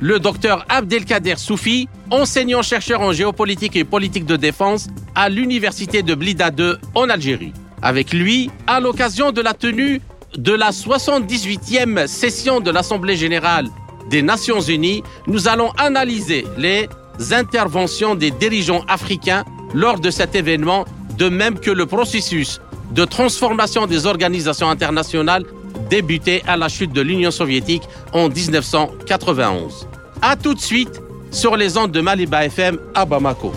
[0.00, 6.50] le docteur Abdelkader Soufi, enseignant-chercheur en géopolitique et politique de défense à l'université de Blida
[6.50, 7.52] 2 en Algérie.
[7.82, 10.00] Avec lui, à l'occasion de la tenue
[10.36, 13.68] de la 78e session de l'Assemblée générale
[14.10, 16.88] des Nations unies, nous allons analyser les
[17.32, 20.84] interventions des dirigeants africains lors de cet événement,
[21.16, 22.60] de même que le processus
[22.92, 25.44] de transformation des organisations internationales
[25.90, 29.86] débuté à la chute de l'Union soviétique en 1991.
[30.22, 33.52] A tout de suite sur les ondes de Maliba FM à Bamako.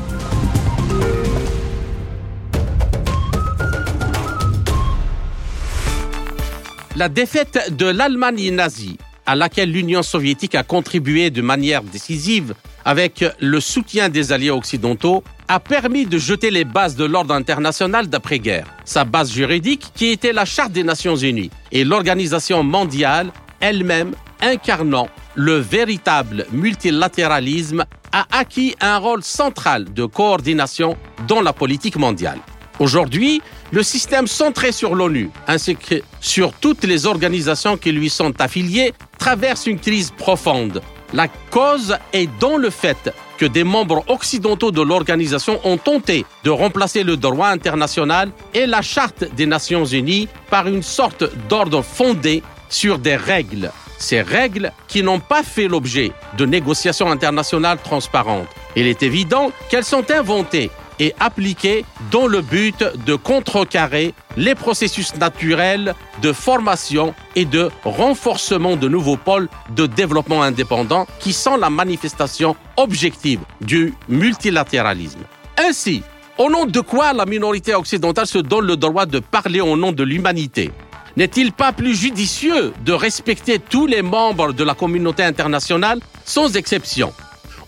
[6.95, 13.23] La défaite de l'Allemagne nazie, à laquelle l'Union soviétique a contribué de manière décisive avec
[13.39, 18.67] le soutien des alliés occidentaux, a permis de jeter les bases de l'ordre international d'après-guerre.
[18.85, 25.09] Sa base juridique, qui était la Charte des Nations Unies et l'organisation mondiale elle-même incarnant
[25.33, 30.95] le véritable multilatéralisme, a acquis un rôle central de coordination
[31.27, 32.39] dans la politique mondiale.
[32.79, 33.41] Aujourd'hui,
[33.71, 38.93] le système centré sur l'ONU, ainsi que sur toutes les organisations qui lui sont affiliées,
[39.17, 40.81] traverse une crise profonde.
[41.11, 46.49] La cause est dans le fait que des membres occidentaux de l'organisation ont tenté de
[46.49, 52.43] remplacer le droit international et la charte des Nations Unies par une sorte d'ordre fondé
[52.67, 53.71] sur des règles.
[53.97, 58.47] Ces règles qui n'ont pas fait l'objet de négociations internationales transparentes.
[58.75, 60.69] Il est évident qu'elles sont inventées
[60.99, 68.75] et appliquées dans le but de contrecarrer les processus naturels de formation et de renforcement
[68.75, 75.21] de nouveaux pôles de développement indépendant qui sont la manifestation objective du multilatéralisme.
[75.57, 76.03] Ainsi,
[76.37, 79.91] au nom de quoi la minorité occidentale se donne le droit de parler au nom
[79.91, 80.71] de l'humanité?
[81.17, 87.11] N'est-il pas plus judicieux de respecter tous les membres de la communauté internationale sans exception?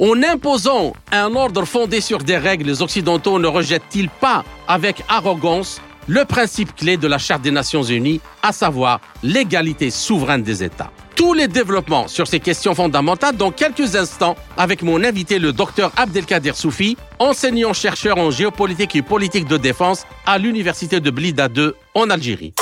[0.02, 5.80] En imposant un ordre fondé sur des règles, les Occidentaux ne rejettent-ils pas avec arrogance
[6.08, 10.92] le principe clé de la Charte des Nations Unies, à savoir l'égalité souveraine des États?
[11.16, 15.92] Tous les développements sur ces questions fondamentales dans quelques instants avec mon invité, le docteur
[15.96, 22.10] Abdelkader Soufi, enseignant-chercheur en géopolitique et politique de défense à l'université de Blida 2 en
[22.10, 22.54] Algérie.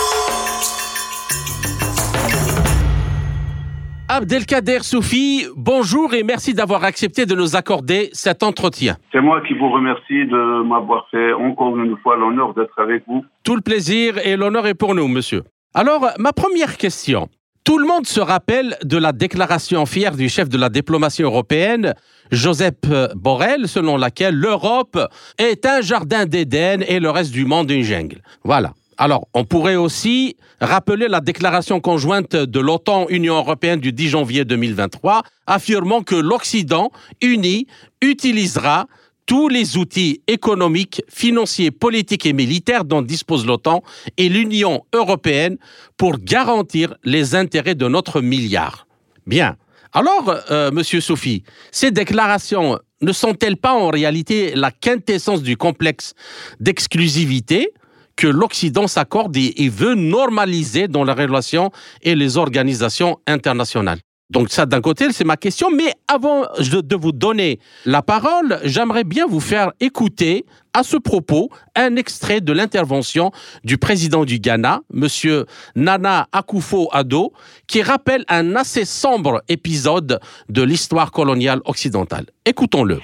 [4.12, 8.98] Abdelkader Soufi, bonjour et merci d'avoir accepté de nous accorder cet entretien.
[9.12, 13.24] C'est moi qui vous remercie de m'avoir fait encore une fois l'honneur d'être avec vous.
[13.44, 15.44] Tout le plaisir et l'honneur est pour nous, monsieur.
[15.76, 17.30] Alors, ma première question.
[17.64, 21.94] Tout le monde se rappelle de la déclaration fière du chef de la diplomatie européenne,
[22.32, 22.74] Joseph
[23.16, 24.98] Borrell, selon laquelle l'Europe
[25.38, 28.24] est un jardin d'Éden et le reste du monde une jungle.
[28.44, 28.72] Voilà.
[29.02, 35.24] Alors, on pourrait aussi rappeler la déclaration conjointe de l'OTAN-Union européenne du 10 janvier 2023,
[35.48, 37.66] affirmant que l'Occident uni
[38.02, 38.88] utilisera
[39.26, 43.84] tous les outils économiques, financiers, politiques et militaires dont dispose l'OTAN
[44.18, 45.58] et l'Union européenne
[45.96, 48.86] pour garantir les intérêts de notre milliard.
[49.26, 49.56] Bien.
[49.94, 56.16] Alors, euh, Monsieur Sophie, ces déclarations ne sont-elles pas en réalité la quintessence du complexe
[56.60, 57.72] d'exclusivité
[58.20, 61.72] que l'Occident s'accorde et, veut normaliser dans les relations
[62.02, 64.00] et les organisations internationales.
[64.30, 65.70] Donc ça, d'un côté, c'est ma question.
[65.72, 71.50] Mais avant de vous donner la parole, j'aimerais bien vous faire écouter à ce propos
[71.76, 73.32] un extrait de l'intervention
[73.64, 75.46] du président du Ghana, Monsieur
[75.78, 77.32] Nana Akufo-Addo,
[77.68, 80.20] qui rappelle un assez sombre épisode
[80.50, 82.26] de l'histoire coloniale occidentale.
[82.46, 83.00] Écoutons-le.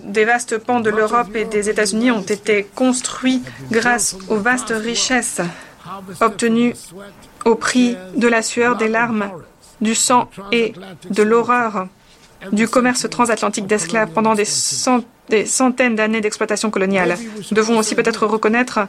[0.00, 5.40] Des vastes pans de l'Europe et des États-Unis ont été construits grâce aux vastes richesses
[6.20, 6.74] obtenues
[7.44, 9.30] au prix de la sueur, des larmes,
[9.80, 10.74] du sang et
[11.10, 11.88] de l'horreur
[12.50, 17.16] du commerce transatlantique d'esclaves pendant des, centaines d'années d'exploitation coloniale.
[17.50, 18.80] Nous devons aussi peut-être reconnaître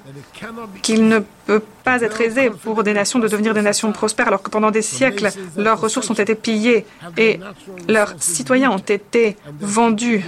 [0.81, 4.41] qu'il ne peut pas être aisé pour des nations de devenir des nations prospères alors
[4.41, 6.85] que pendant des siècles, leurs ressources ont été pillées
[7.17, 7.39] et
[7.87, 10.23] leurs citoyens ont été vendus.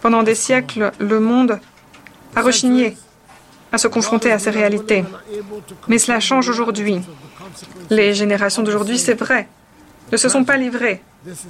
[0.00, 1.60] Pendant des siècles, le monde
[2.34, 2.96] a rechigné
[3.72, 5.04] à se confronter à ces réalités.
[5.88, 7.00] Mais cela change aujourd'hui.
[7.88, 9.48] Les générations d'aujourd'hui, c'est vrai,
[10.12, 11.02] ne se sont pas livrés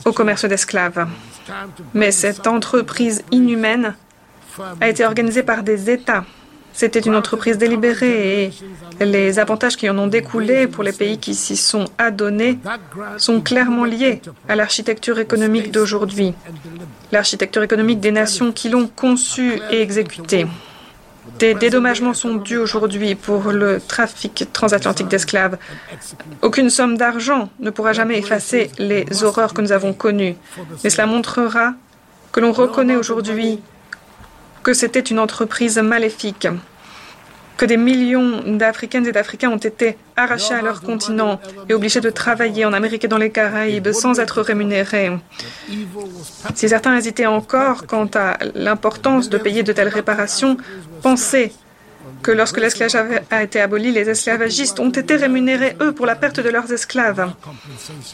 [0.05, 1.07] au commerce d'esclaves.
[1.95, 3.95] Mais cette entreprise inhumaine
[4.81, 6.25] a été organisée par des États.
[6.73, 8.53] C'était une entreprise délibérée
[9.01, 12.59] et les avantages qui en ont découlé pour les pays qui s'y sont adonnés
[13.19, 16.33] sont clairement liés à l'architecture économique d'aujourd'hui,
[17.11, 20.47] l'architecture économique des nations qui l'ont conçue et exécutée.
[21.39, 25.59] Des dédommagements sont dus aujourd'hui pour le trafic transatlantique d'esclaves.
[26.43, 30.37] Aucune somme d'argent ne pourra jamais effacer les horreurs que nous avons connues.
[30.83, 31.75] Mais cela montrera
[32.33, 33.61] que l'on reconnaît aujourd'hui
[34.63, 36.47] que c'était une entreprise maléfique,
[37.57, 42.11] que des millions d'Africaines et d'Africains ont été arrachés à leur continent et obligés de
[42.11, 45.11] travailler en Amérique et dans les Caraïbes sans être rémunérés.
[46.55, 50.57] Si certains hésitaient encore quant à l'importance de payer de telles réparations,
[51.03, 51.53] pensez
[52.23, 52.97] que lorsque l'esclavage
[53.31, 57.33] a été aboli, les esclavagistes ont été rémunérés, eux, pour la perte de leurs esclaves,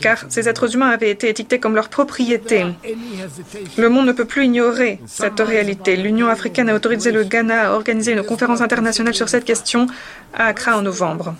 [0.00, 2.64] car ces êtres humains avaient été étiquetés comme leur propriété.
[3.76, 5.96] Le monde ne peut plus ignorer cette réalité.
[5.96, 9.86] L'Union africaine a autorisé le Ghana à organiser une conférence internationale sur cette question
[10.34, 11.34] à Accra en novembre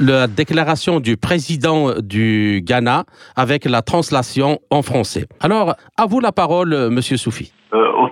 [0.00, 3.04] la déclaration du président du Ghana
[3.36, 5.26] avec la translation en français.
[5.38, 7.52] Alors, à vous la parole, Monsieur Soufi.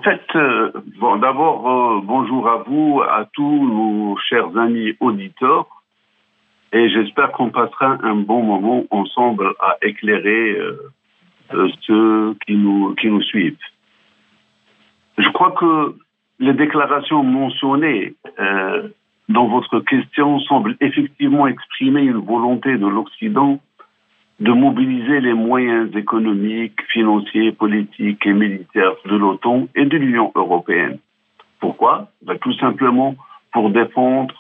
[0.01, 0.71] Euh, au fait, euh,
[1.19, 5.67] d'abord, euh, bonjour à vous, à tous nos chers amis auditeurs,
[6.73, 10.57] et j'espère qu'on passera un bon moment ensemble à éclairer
[11.81, 13.57] ceux qui nous, qui nous suivent.
[15.19, 15.97] Je crois que
[16.39, 18.15] les déclarations mentionnées
[19.29, 23.59] dans votre question semblent effectivement exprimer une volonté de l'Occident
[24.41, 30.99] de mobiliser les moyens économiques, financiers, politiques et militaires de l'OTAN et de l'Union européenne.
[31.61, 32.09] Pourquoi?
[32.23, 33.17] Ben, Tout simplement
[33.53, 34.35] pour défendre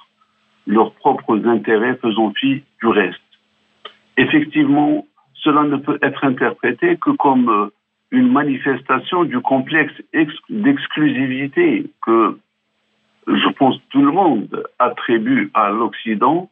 [0.66, 3.20] leurs propres intérêts faisant fi du reste.
[4.16, 7.66] Effectivement, cela ne peut être interprété que comme euh,
[8.10, 9.94] une manifestation du complexe
[10.48, 12.38] d'exclusivité que
[13.26, 16.50] je pense tout le monde attribue à l'Occident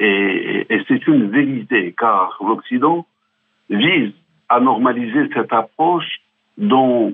[0.00, 3.06] et, c'est une vérité, car l'Occident
[3.70, 4.12] vise
[4.48, 6.20] à normaliser cette approche
[6.58, 7.12] dans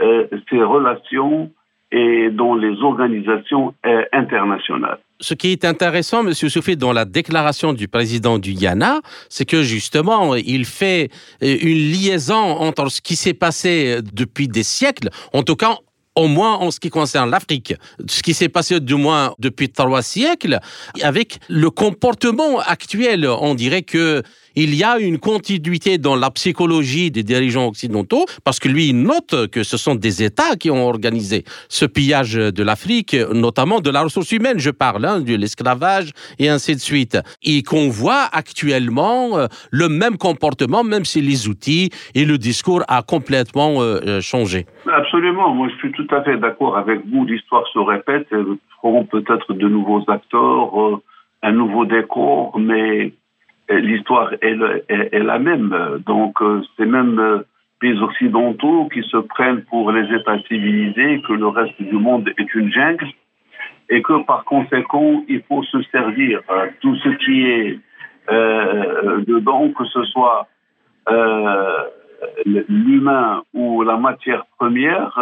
[0.00, 1.50] euh, ses relations
[1.90, 4.98] et dans les organisations euh, internationales.
[5.20, 6.32] Ce qui est intéressant, M.
[6.32, 11.08] Soufi, dans la déclaration du président du Ghana, c'est que justement, il fait
[11.42, 15.78] euh, une liaison entre ce qui s'est passé depuis des siècles, en tout cas
[16.18, 17.74] au moins en ce qui concerne l'Afrique,
[18.08, 20.58] ce qui s'est passé du moins depuis trois siècles,
[21.02, 24.22] avec le comportement actuel, on dirait que
[24.58, 29.02] il y a une continuité dans la psychologie des dirigeants occidentaux, parce que lui, il
[29.02, 33.90] note que ce sont des États qui ont organisé ce pillage de l'Afrique, notamment de
[33.90, 36.10] la ressource humaine, je parle, hein, de l'esclavage
[36.40, 37.18] et ainsi de suite.
[37.42, 42.82] Et qu'on voit actuellement euh, le même comportement, même si les outils et le discours
[42.88, 44.66] a complètement euh, euh, changé.
[44.92, 47.24] Absolument, moi je suis tout à fait d'accord avec vous.
[47.24, 51.00] L'histoire se répète, nous feront peut-être de nouveaux acteurs,
[51.42, 53.12] un nouveau décor, mais
[53.70, 54.56] l'histoire est,
[54.88, 56.02] est, la même.
[56.06, 57.42] Donc, euh, c'est même euh,
[57.80, 62.54] pays occidentaux qui se prennent pour les États civilisés, que le reste du monde est
[62.54, 63.06] une jungle,
[63.90, 67.78] et que par conséquent, il faut se servir euh, tout ce qui est
[68.30, 70.46] dedans, que ce soit
[72.44, 75.18] l'humain ou la matière première,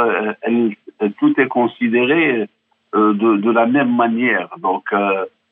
[1.20, 2.48] tout est considéré
[2.92, 4.48] de, de, la même manière.
[4.58, 4.92] Donc,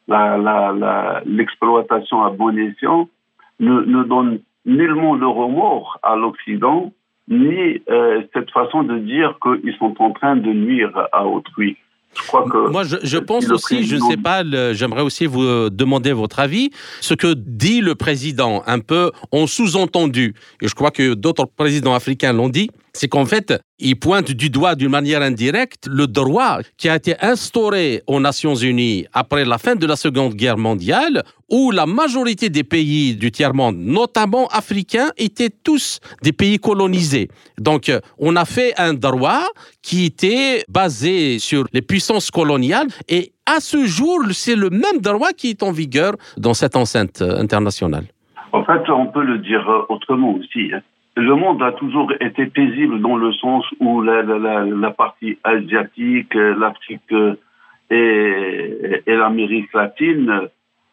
[0.09, 3.09] l'exploitation la, la, à bon escient
[3.61, 6.93] ne, ne, donne nullement le remords à l'Occident,
[7.29, 11.77] ni euh, cette façon de dire qu'ils sont en train de nuire à autrui.
[12.17, 14.43] Je crois que Moi, je, je pense aussi, je ne sais pas,
[14.73, 16.71] j'aimerais aussi vous euh, demander votre avis,
[17.01, 21.95] ce que dit le président, un peu en sous-entendu, et je crois que d'autres présidents
[21.95, 26.61] africains l'ont dit, c'est qu'en fait, il pointe du doigt d'une manière indirecte le droit
[26.79, 31.25] qui a été instauré aux Nations Unies après la fin de la Seconde Guerre mondiale,
[31.51, 37.29] où la majorité des pays du tiers-monde, notamment africains, étaient tous des pays colonisés.
[37.59, 39.45] Donc, on a fait un droit
[39.83, 45.33] qui était basé sur les puissances coloniales et à ce jour, c'est le même droit
[45.37, 48.07] qui est en vigueur dans cette enceinte internationale.
[48.53, 50.71] En fait, on peut le dire autrement aussi.
[51.17, 57.15] Le monde a toujours été paisible dans le sens où la, partie asiatique, l'Afrique
[57.91, 60.49] et, et l'Amérique latine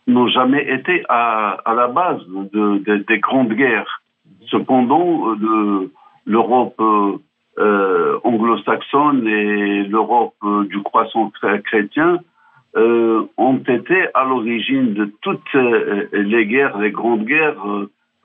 [0.08, 4.02] n'ont jamais été à, la base de, de, des grandes guerres.
[4.48, 5.36] Cependant,
[6.26, 6.80] l'Europe
[7.58, 10.36] euh, anglo-saxonne et l'Europe
[10.70, 11.32] du croissant
[11.66, 12.20] chrétien
[12.78, 15.54] euh, ont été à l'origine de toutes
[16.14, 17.66] les guerres, les grandes guerres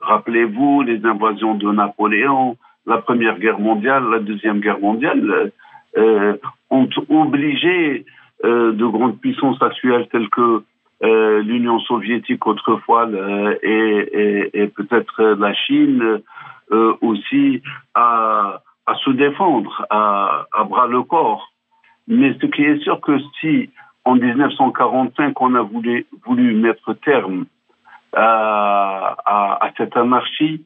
[0.07, 5.51] rappelez-vous les invasions de Napoléon, la Première Guerre mondiale, la Deuxième Guerre mondiale,
[5.97, 6.35] euh,
[6.69, 8.05] ont obligé
[8.45, 10.63] euh, de grandes puissances actuelles telles que
[11.03, 13.07] euh, l'Union soviétique autrefois
[13.63, 16.21] et, peut-être la Chine
[17.01, 17.61] aussi
[17.95, 18.61] à,
[19.03, 21.51] se défendre à, à, bras le corps.
[22.07, 23.69] Mais ce qui est sûr que si
[24.05, 27.45] en 1945 on a voulu, voulu mettre terme
[28.19, 30.63] à, à cette anarchie,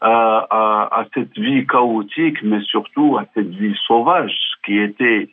[0.00, 0.46] à,
[0.90, 4.34] à, cette vie chaotique, mais surtout à cette vie sauvage
[4.64, 5.28] qui était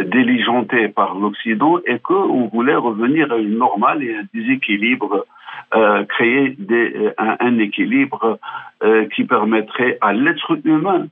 [0.00, 5.26] diligentée par l'Occident et qu'on voulait revenir à une normale et un déséquilibre,
[5.74, 8.38] euh, créer des, un, équilibre
[8.82, 11.06] euh, qui permettrait à l'être humain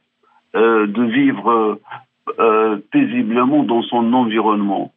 [0.54, 1.80] euh, de vivre
[2.38, 4.92] euh, paisiblement dans son environnement.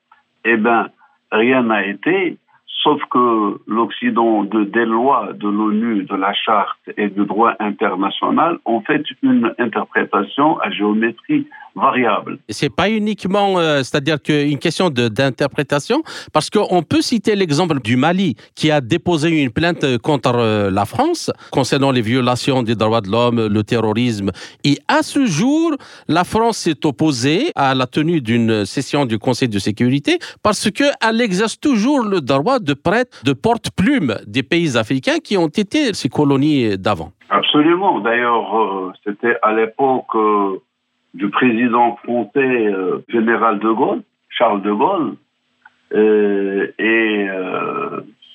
[0.46, 0.90] Eh bien,
[1.32, 2.38] rien n'a été
[2.84, 8.58] sauf que l'Occident, de, des lois de l'ONU, de la charte et du droit international
[8.66, 12.40] ont fait une interprétation à géométrie variable.
[12.50, 18.36] C'est pas uniquement, euh, c'est-à-dire qu'une question d'interprétation, parce qu'on peut citer l'exemple du Mali
[18.56, 23.10] qui a déposé une plainte contre euh, la France concernant les violations des droits de
[23.10, 24.32] l'homme, le terrorisme.
[24.64, 25.76] Et à ce jour,
[26.08, 31.22] la France s'est opposée à la tenue d'une session du Conseil de sécurité parce qu'elle
[31.22, 32.69] exerce toujours le droit de
[33.26, 37.12] de porte-plume des pays africains qui ont été ces colonies d'avant.
[37.30, 38.00] Absolument.
[38.00, 40.58] D'ailleurs, euh, c'était à l'époque euh,
[41.14, 45.16] du président français euh, général de Gaulle, Charles de Gaulle,
[45.92, 47.28] et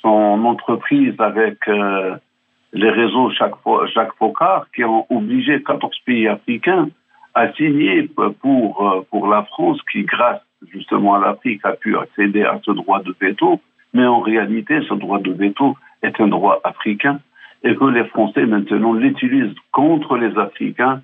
[0.03, 6.88] son entreprise avec les réseaux Jacques Faucard qui ont obligé 14 pays africains
[7.35, 8.11] à signer
[8.41, 10.41] pour, pour la France qui, grâce
[10.73, 13.61] justement à l'Afrique, a pu accéder à ce droit de veto
[13.94, 17.20] mais en réalité, ce droit de veto est un droit africain
[17.62, 21.00] et que les Français maintenant l'utilisent contre les Africains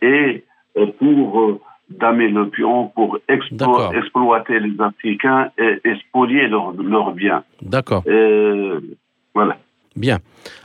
[0.00, 0.44] et
[0.76, 1.60] euh, pour euh,
[1.90, 7.42] damer le pion, pour exploiter les Africains et, spolier leurs biens.
[7.62, 8.04] D'accord.
[9.34, 9.56] Voilà.
[9.96, 10.18] Bien.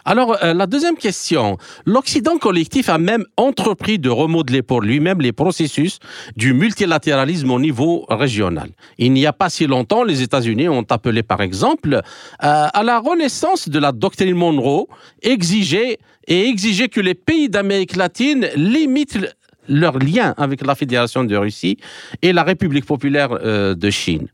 [0.06, 1.58] Alors, euh, la deuxième question.
[1.86, 6.00] L'Occident collectif a même entrepris de remodeler pour lui-même les processus
[6.36, 8.70] du multilatéralisme au niveau régional.
[8.98, 12.02] Il n'y a pas si longtemps, les États-Unis ont appelé, par exemple, euh,
[12.40, 14.88] à la renaissance de la doctrine Monroe,
[15.22, 19.20] exiger et exiger que les pays d'Amérique latine limitent
[19.68, 21.78] leur lien avec la Fédération de Russie
[22.24, 24.28] et la République populaire euh, de Chine.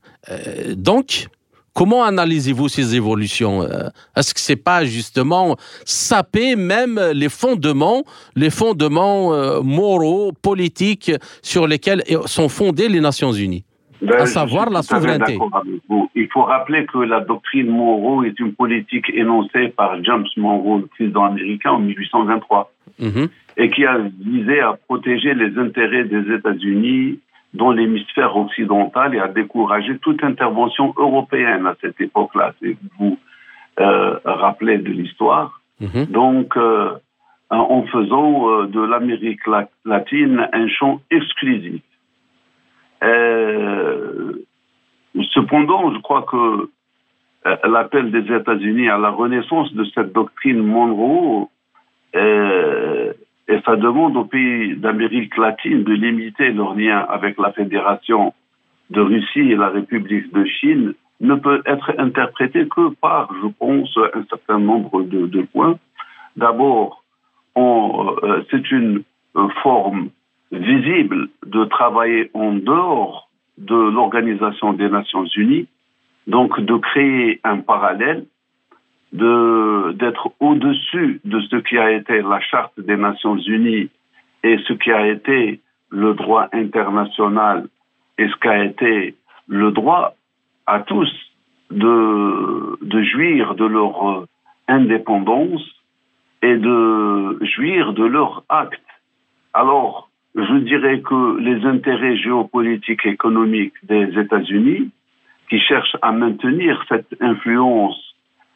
[0.77, 1.27] donc,
[1.75, 8.03] Comment analysez-vous ces évolutions euh, Est-ce que c'est pas justement saper même les fondements,
[8.37, 13.65] les fondements euh, moraux, politiques sur lesquels sont fondées les Nations Unies?
[14.01, 15.37] Ben, à savoir la souveraineté.
[16.15, 20.87] Il faut rappeler que la doctrine Monroe est une politique énoncée par James Monroe, le
[20.87, 23.27] président américain, en 1823, mhm.
[23.57, 27.19] et qui a visé à protéger les intérêts des États-Unis
[27.55, 32.53] dans l'hémisphère occidental et a découragé toute intervention européenne à cette époque-là.
[32.61, 33.17] C'est vous
[33.79, 35.61] euh, rappelez de l'histoire.
[35.79, 36.05] Mhm.
[36.05, 36.91] Donc, euh,
[37.49, 39.41] en faisant euh, de l'Amérique
[39.85, 41.81] latine un champ exclusif.
[43.03, 44.33] Euh,
[45.33, 46.69] cependant, je crois que
[47.67, 51.49] l'appel des États-Unis à la renaissance de cette doctrine Monroe
[53.47, 58.33] et ça demande aux pays d'Amérique latine de limiter leurs liens avec la Fédération
[58.89, 63.97] de Russie et la République de Chine ne peut être interprété que par, je pense,
[64.13, 65.77] un certain nombre de, points.
[66.35, 67.03] D'abord,
[67.57, 69.03] euh, c'est une
[69.63, 70.09] forme
[70.51, 75.67] visible de travailler en dehors de l'Organisation des Nations Unies,
[76.27, 78.25] donc de créer un parallèle
[79.13, 83.89] de d'être au-dessus de ce qui a été la charte des Nations Unies
[84.43, 87.67] et ce qui a été le droit international
[88.17, 89.15] et ce qui a été
[89.47, 90.15] le droit
[90.65, 91.11] à tous
[91.71, 94.25] de, de jouir de leur
[94.67, 95.63] indépendance
[96.41, 98.81] et de jouir de leur acte.
[99.53, 104.91] Alors, je dirais que les intérêts géopolitiques et économiques des États-Unis,
[105.49, 108.14] qui cherchent à maintenir cette influence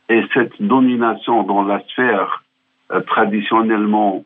[0.09, 2.43] et cette domination dans la sphère
[2.91, 4.25] euh, traditionnellement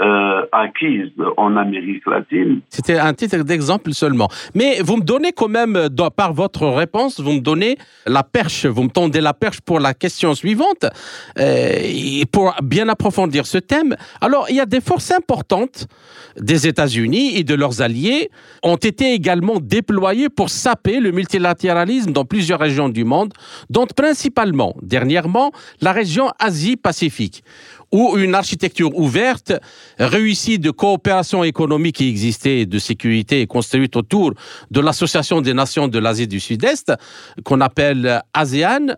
[0.00, 2.60] euh, acquise en Amérique latine.
[2.68, 4.28] C'était un titre d'exemple seulement.
[4.52, 8.82] Mais vous me donnez quand même, par votre réponse, vous me donnez la perche, vous
[8.82, 10.86] me tendez la perche pour la question suivante,
[11.38, 13.94] euh, pour bien approfondir ce thème.
[14.20, 15.86] Alors, il y a des forces importantes
[16.40, 18.30] des États-Unis et de leurs alliés
[18.64, 23.32] ont été également déployées pour saper le multilatéralisme dans plusieurs régions du monde,
[23.70, 27.44] dont principalement, dernièrement, la région Asie-Pacifique
[27.92, 29.52] où une architecture ouverte,
[29.98, 34.32] réussie de coopération économique qui existait de sécurité construite autour
[34.70, 36.92] de l'Association des nations de l'Asie du Sud-Est,
[37.44, 38.96] qu'on appelle ASEAN,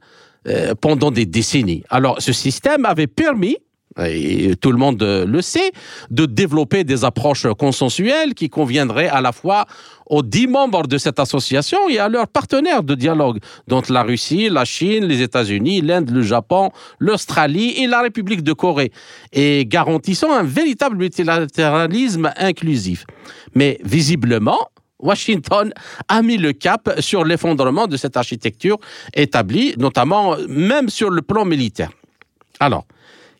[0.48, 1.82] euh, pendant des décennies.
[1.90, 3.56] Alors, ce système avait permis
[3.98, 5.72] et tout le monde le sait,
[6.10, 9.66] de développer des approches consensuelles qui conviendraient à la fois
[10.08, 14.48] aux dix membres de cette association et à leurs partenaires de dialogue, dont la Russie,
[14.48, 18.92] la Chine, les États-Unis, l'Inde, le Japon, l'Australie et la République de Corée,
[19.32, 23.04] et garantissant un véritable multilatéralisme inclusif.
[23.54, 25.72] Mais visiblement, Washington
[26.08, 28.78] a mis le cap sur l'effondrement de cette architecture
[29.14, 31.90] établie, notamment même sur le plan militaire.
[32.60, 32.86] Alors,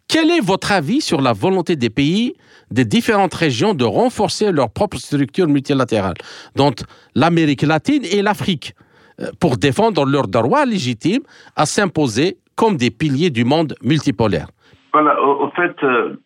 [0.09, 2.35] quel est votre avis sur la volonté des pays
[2.71, 6.15] des différentes régions de renforcer leur propre structure multilatérale,
[6.57, 6.75] dont
[7.15, 8.75] l'Amérique latine et l'Afrique,
[9.21, 11.23] euh, pour défendre leurs droits légitimes
[11.55, 14.49] à s'imposer comme des piliers du monde multipolaire?
[14.93, 16.17] Voilà, au, fait, euh,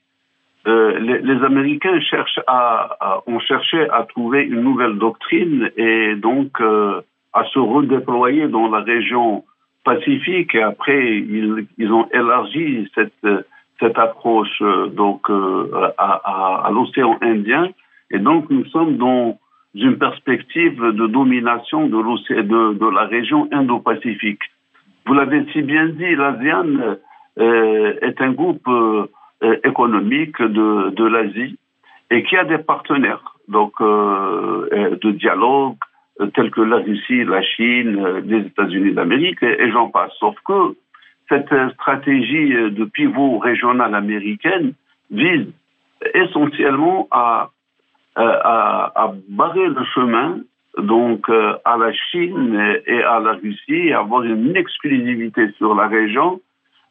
[0.67, 7.45] euh, les, Américains cherchent à, ont cherché à trouver une nouvelle doctrine et donc à
[7.53, 9.45] se redéployer dans la région
[9.85, 10.55] pacifique.
[10.55, 13.27] Et après ils, ils ont élargi cette
[13.81, 17.71] cette approche euh, donc euh, à, l'océan Indien.
[18.11, 19.39] Et donc nous sommes dans
[19.75, 24.43] une perspective de domination de, la région Indo-Pacifique.
[25.07, 26.99] Vous l'avez si bien dit, l'ASEAN
[27.39, 28.69] euh, est un groupe
[29.65, 31.57] économique de, l'Asie
[32.11, 35.77] et qui a des partenaires donc de dialogue
[36.35, 40.13] tels que la Russie, la Chine, les États-Unis d'Amérique et j'en passe.
[40.19, 40.75] Sauf que
[41.31, 44.75] cette stratégie de pivot régional américaine
[45.11, 45.47] vise
[46.15, 47.51] essentiellement à,
[48.17, 50.41] à, barrer le chemin
[50.79, 56.41] donc euh, à la Chine et à la Russie, avoir une exclusivité sur la région,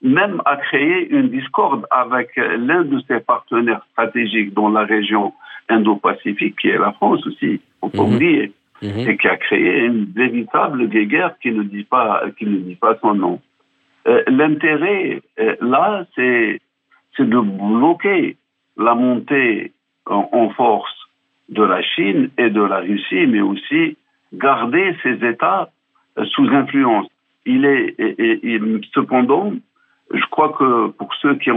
[0.02, 5.34] même à créer une discorde avec l'un de ses partenaires stratégiques dans la région
[5.70, 8.16] Indo-Pacifique, qui est la France aussi, on peut mhm.
[8.16, 9.10] oublier, mhm.
[9.10, 12.98] et qui a créé une véritable guerre qui ne dit pas, qui ne dit pas
[13.02, 13.40] son nom.
[14.10, 16.60] Euh, l'intérêt, euh, là, c'est
[17.20, 18.38] de bloquer
[18.78, 19.74] la montée
[20.06, 20.96] en, force
[21.50, 23.98] de la Chine et de la Russie, mais aussi
[24.34, 25.70] garder ces États
[26.18, 27.08] euh, sous influence.
[27.46, 27.96] Il est,
[28.94, 29.54] cependant,
[30.12, 31.52] je crois que pour ceux qui,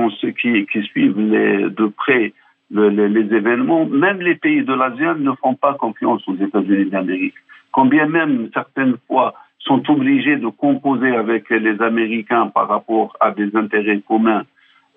[0.82, 2.32] suivent de près
[2.70, 7.34] les, événements, même les pays de l'Asie ne font pas confiance aux États-Unis d'Amérique.
[7.70, 13.54] Combien même certaines fois sont obligés de composer avec les Américains par rapport à des
[13.56, 14.44] intérêts communs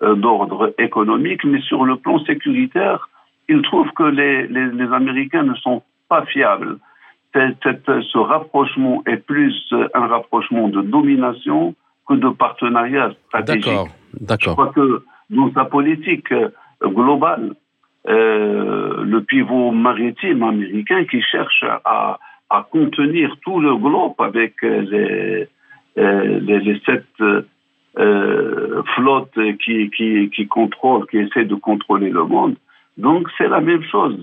[0.02, 3.08] euh, d'ordre économique, mais sur le plan sécuritaire,
[3.48, 6.78] ils trouvent que les, les, les Américains ne sont pas fiables.
[7.34, 9.54] ce rapprochement est plus
[9.94, 11.74] un rapprochement de domination
[12.08, 13.64] que de partenariat stratégique.
[13.64, 13.88] D'accord,
[14.20, 14.50] d'accord.
[14.50, 16.50] Je crois que dans sa politique euh,
[16.84, 17.54] globale,
[18.08, 22.18] euh, le pivot maritime américain qui cherche à
[22.50, 25.48] à contenir tout le globe avec euh, les,
[25.98, 27.04] euh, les, les sept
[27.98, 32.56] euh, flottes qui, qui, qui contrôlent, qui essaient de contrôler le monde.
[32.96, 34.18] Donc c'est la même chose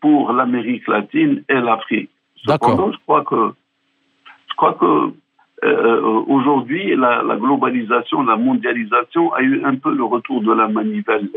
[0.00, 2.10] pour l'Amérique latine et l'Afrique.
[2.44, 3.52] Cependant, je crois que
[4.50, 5.12] je crois que
[5.64, 10.68] euh, aujourd'hui la, la, globalisation, la mondialisation a eu un peu le retour de la
[10.68, 11.28] manivelle,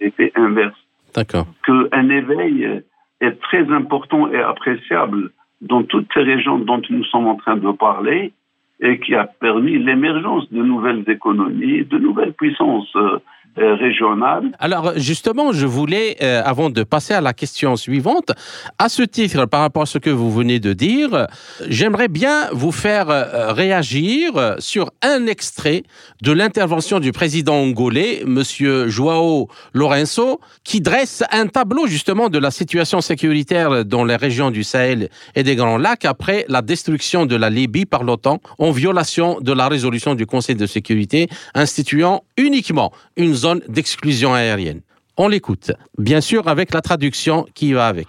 [0.00, 0.76] l'effet inverse.
[1.14, 1.46] D'accord.
[1.64, 2.82] Qu'un éveil
[3.20, 5.30] est très important et appréciable
[5.62, 8.32] dans toutes ces régions dont nous sommes en train de parler
[8.80, 13.18] et qui a permis l'émergence de nouvelles économies, de nouvelles puissances euh,
[13.58, 14.52] euh, régionale.
[14.60, 18.32] Alors justement, je voulais, euh, avant de passer à la question suivante,
[18.78, 21.26] à ce titre, par rapport à ce que vous venez de dire,
[21.68, 25.82] j'aimerais bien vous faire euh, réagir sur un extrait
[26.22, 32.50] de l'intervention du président angolais, Monsieur Joao Lourenço, qui dresse un tableau justement de la
[32.50, 37.36] situation sécuritaire dans les régions du Sahel et des Grands Lacs après la destruction de
[37.36, 42.92] la Libye par l'OTAN en violation de la résolution du Conseil de sécurité instituant uniquement
[43.16, 44.80] une zone d'exclusion aérienne.
[45.16, 48.08] On l'écoute, bien sûr avec la traduction qui va avec.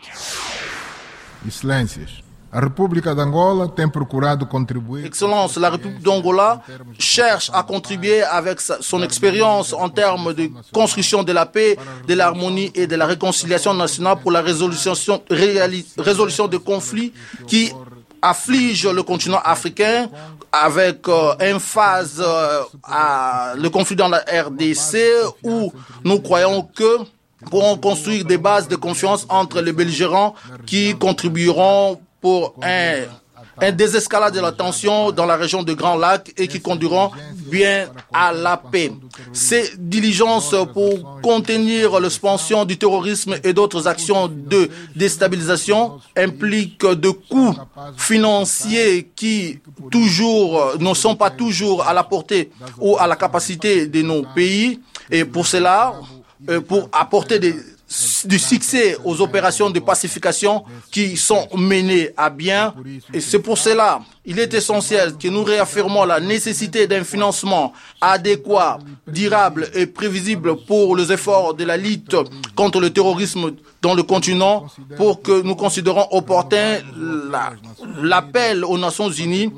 [5.03, 6.61] Excellence, la République d'Angola
[6.99, 12.71] cherche à contribuer avec son expérience en termes de construction de la paix, de l'harmonie
[12.75, 14.93] et de la réconciliation nationale pour la résolution,
[15.97, 17.11] résolution des conflits
[17.47, 17.71] qui
[18.23, 20.09] afflige le continent africain
[20.51, 24.97] avec euh, une phase euh, à le conflit dans la RDC
[25.43, 25.71] où
[26.03, 26.99] nous croyons que
[27.51, 30.33] pourront construire des bases de confiance entre les belligérants
[30.65, 33.03] qui contribueront pour un
[33.59, 37.11] un désescalade de la tension dans la région de Grand Lac et qui conduiront
[37.51, 38.91] bien à la paix.
[39.31, 47.55] Ces diligences pour contenir l'expansion du terrorisme et d'autres actions de déstabilisation impliquent de coûts
[47.97, 49.59] financiers qui
[49.91, 54.79] toujours ne sont pas toujours à la portée ou à la capacité de nos pays.
[55.11, 55.93] Et pour cela,
[56.49, 57.55] euh, pour apporter des
[58.25, 62.73] du succès aux opérations de pacification qui sont menées à bien.
[63.13, 68.79] Et c'est pour cela, il est essentiel que nous réaffirmons la nécessité d'un financement adéquat,
[69.07, 72.15] durable et prévisible pour les efforts de la lutte
[72.55, 73.51] contre le terrorisme
[73.81, 76.77] dans le continent pour que nous considérons opportun
[78.01, 79.51] l'appel aux Nations Unies,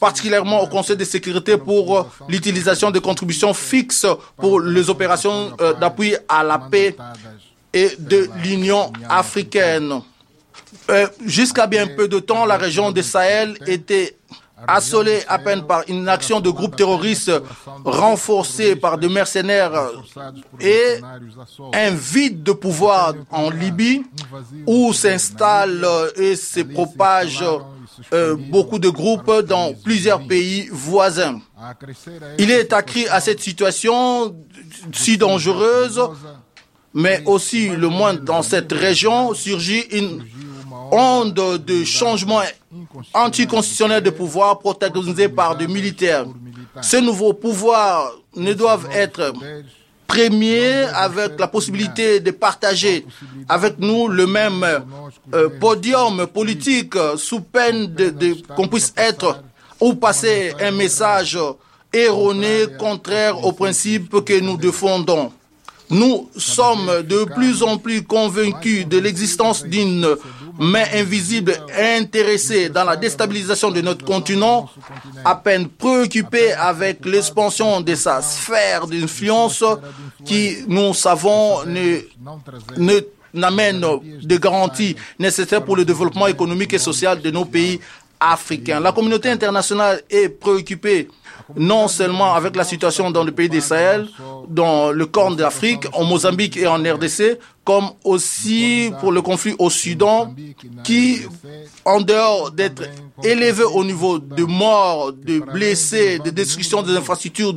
[0.00, 6.16] particulièrement au Conseil de sécurité pour l'utilisation de contributions fixes pour les opérations euh, d'appui
[6.28, 6.96] à la paix
[7.74, 10.00] et de l'Union africaine.
[10.90, 14.16] Euh, jusqu'à bien peu de temps, la région de Sahel était
[14.66, 17.32] assolée à peine par une action de groupes terroristes
[17.84, 19.90] renforcée par des mercenaires
[20.60, 21.00] et
[21.74, 24.04] un vide de pouvoir en Libye
[24.66, 27.44] où s'installent et se propagent
[28.12, 31.40] euh, beaucoup de groupes dans plusieurs pays voisins.
[32.38, 34.34] Il est accru à cette situation
[34.92, 36.00] si dangereuse
[36.94, 40.22] mais aussi le moins dans cette région surgit une
[40.92, 42.42] onde de changement
[43.12, 46.24] anticonstitutionnel de pouvoir protagonisé par des militaires.
[46.80, 49.32] Ces nouveaux pouvoirs ne doivent être
[50.06, 53.04] premiers avec la possibilité de partager
[53.48, 54.64] avec nous le même
[55.34, 59.42] euh, podium politique sous peine de qu'on puisse être
[59.80, 61.38] ou passer un message
[61.92, 65.32] erroné contraire aux principes que nous défendons.
[65.90, 70.16] Nous sommes de plus en plus convaincus de l'existence d'une
[70.58, 74.68] main invisible intéressée dans la déstabilisation de notre continent,
[75.24, 79.64] à peine préoccupée avec l'expansion de sa sphère d'influence
[80.24, 81.98] qui, nous savons, ne,
[82.78, 83.00] ne
[83.34, 83.84] n'amène
[84.22, 87.80] de garanties nécessaires pour le développement économique et social de nos pays
[88.20, 91.08] La communauté internationale est préoccupée
[91.56, 94.08] non seulement avec la situation dans le pays des Sahel,
[94.48, 99.68] dans le Corne d'Afrique, en Mozambique et en RDC, comme aussi pour le conflit au
[99.70, 100.34] Soudan,
[100.84, 101.20] qui,
[101.84, 102.82] en dehors d'être
[103.22, 107.54] élevé au niveau de morts, de blessés, de destruction des infrastructures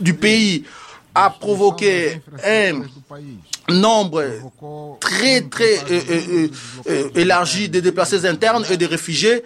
[0.00, 0.64] du pays,
[1.14, 2.82] a provoqué un
[3.68, 4.24] nombre
[5.00, 6.48] très très euh, euh,
[6.88, 9.42] euh, élargi de déplacés internes et de réfugiés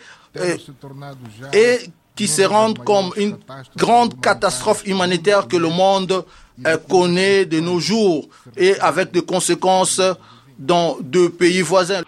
[1.52, 1.78] et
[2.16, 3.36] qui se rendent comme une
[3.76, 6.24] grande catastrophe humanitaire que le monde
[6.88, 10.00] connaît de nos jours et avec des conséquences
[10.58, 12.02] dans deux pays voisins.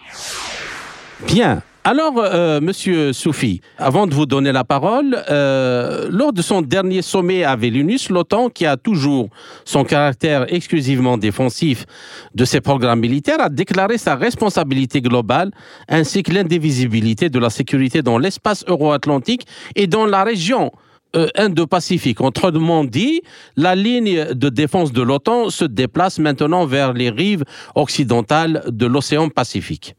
[1.27, 1.62] Bien.
[1.88, 7.01] Alors, euh, Monsieur Soufi, avant de vous donner la parole, euh, lors de son dernier
[7.01, 9.29] sommet à Vilnius, l'OTAN, qui a toujours
[9.64, 11.87] son caractère exclusivement défensif
[12.35, 15.53] de ses programmes militaires, a déclaré sa responsabilité globale
[15.88, 19.46] ainsi que l'indivisibilité de la sécurité dans l'espace euro-atlantique
[19.77, 20.72] et dans la région
[21.14, 22.20] euh, Indo-Pacifique.
[22.20, 23.22] Autrement dit,
[23.55, 27.44] la ligne de défense de l'OTAN se déplace maintenant vers les rives
[27.77, 29.94] occidentales de l'océan Pacifique.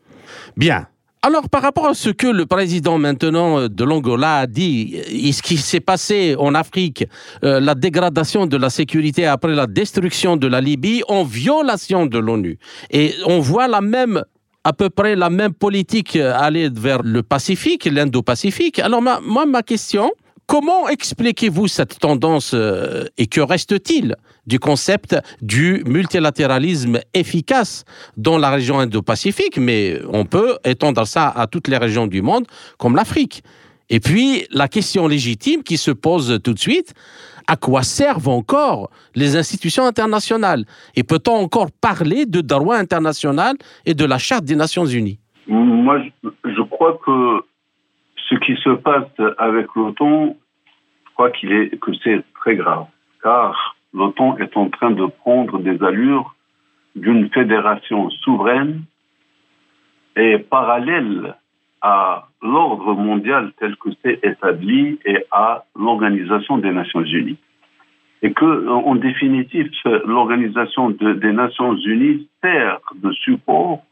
[0.57, 0.85] Bien.
[1.27, 5.31] Alors, par rapport à ce que le président maintenant euh, de l'Angola a dit, euh,
[5.33, 7.03] ce qui s'est passé en Afrique,
[7.43, 12.17] euh, la dégradation de la sécurité après la destruction de la Libye en violation de
[12.17, 12.57] l'ONU.
[12.91, 14.23] Et on voit la même
[14.63, 18.79] à peu près la même politique aller vers le Pacifique, l'Indo-Pacifique.
[18.79, 20.13] Alors, moi, ma question,
[20.47, 27.83] Comment expliquez-vous cette tendance euh, et que reste-t-il du concept du multilatéralisme efficace
[28.15, 32.45] dans la région Indo-Pacifique, mais on peut étendre ça à toutes les régions du monde,
[32.77, 33.43] comme l'Afrique.
[33.89, 36.93] Et puis, la question légitime qui se pose tout de suite,
[37.47, 40.63] à quoi servent encore les institutions internationales?
[40.95, 45.19] Et peut-on encore parler de droit international et de la Charte des Nations Unies?
[45.47, 47.41] Moi, je crois que
[48.29, 50.35] ce qui se passe avec l'OTAN,
[51.05, 52.85] je crois que c'est très grave,
[53.23, 56.35] car l'OTAN est en train de prendre des allures
[56.95, 58.83] d'une fédération souveraine
[60.15, 61.35] et parallèle
[61.81, 67.37] à l'ordre mondial tel que c'est établi et à l'Organisation des Nations Unies.
[68.23, 69.69] Et que, en définitive,
[70.05, 73.83] l'Organisation des Nations Unies sert de support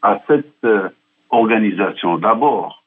[0.00, 0.88] à cette euh,
[1.28, 2.16] organisation.
[2.16, 2.82] D'abord,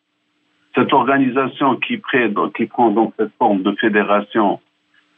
[0.75, 4.59] cette organisation qui, prend donc cette forme de fédération,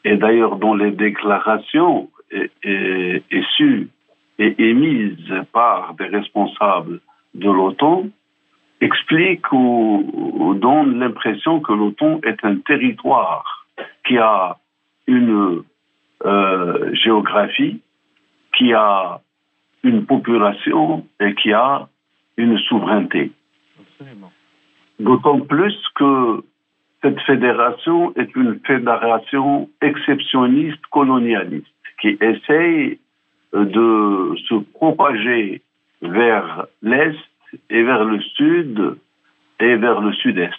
[0.03, 2.51] et d'ailleurs dont les déclarations est,
[4.39, 6.99] et émises par des responsables
[7.35, 8.07] de l'OTAN,
[8.81, 13.65] explique ou, donne l'impression que l'OTAN est un territoire
[14.05, 14.57] qui a
[15.07, 15.63] une
[16.25, 17.81] euh, géographie,
[18.57, 19.19] qui a
[19.83, 21.87] une population et qui a
[22.37, 23.31] une souveraineté.
[25.03, 26.43] D'autant plus que
[27.01, 31.67] cette fédération est une fédération exceptionniste colonialiste
[31.99, 32.99] qui essaye
[33.51, 35.61] de se propager
[36.01, 37.19] vers l'Est
[37.69, 38.97] et vers le Sud
[39.59, 40.53] et vers le Sud-Est.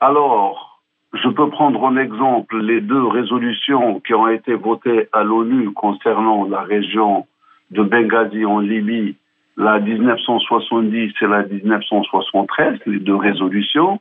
[0.00, 0.82] Alors,
[1.14, 6.44] je peux prendre en exemple les deux résolutions qui ont été votées à l'ONU concernant
[6.44, 7.26] la région
[7.70, 9.16] de Benghazi en Libye,
[9.58, 14.00] la 1970 et la 1973, les deux résolutions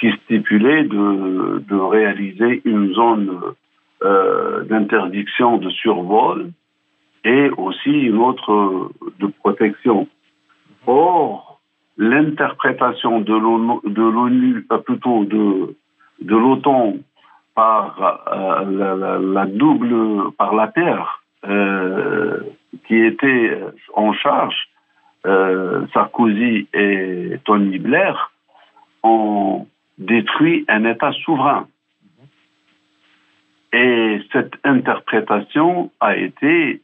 [0.00, 3.40] qui stipulaient de, réaliser une zone
[4.02, 6.50] euh, d'interdiction de survol
[7.24, 8.88] et aussi une autre euh,
[9.20, 10.08] de protection.
[10.88, 11.60] Or,
[11.96, 15.76] l'interprétation de l'ONU, euh, plutôt de,
[16.20, 16.94] de l'OTAN
[17.54, 18.26] par
[18.68, 21.23] la, double, par la Terre,
[22.86, 23.58] qui était
[23.94, 24.56] en charge,
[25.92, 28.32] Sarkozy et Tony Blair,
[29.02, 29.66] ont
[29.98, 31.68] détruit un État souverain.
[33.72, 36.80] Et cette interprétation a été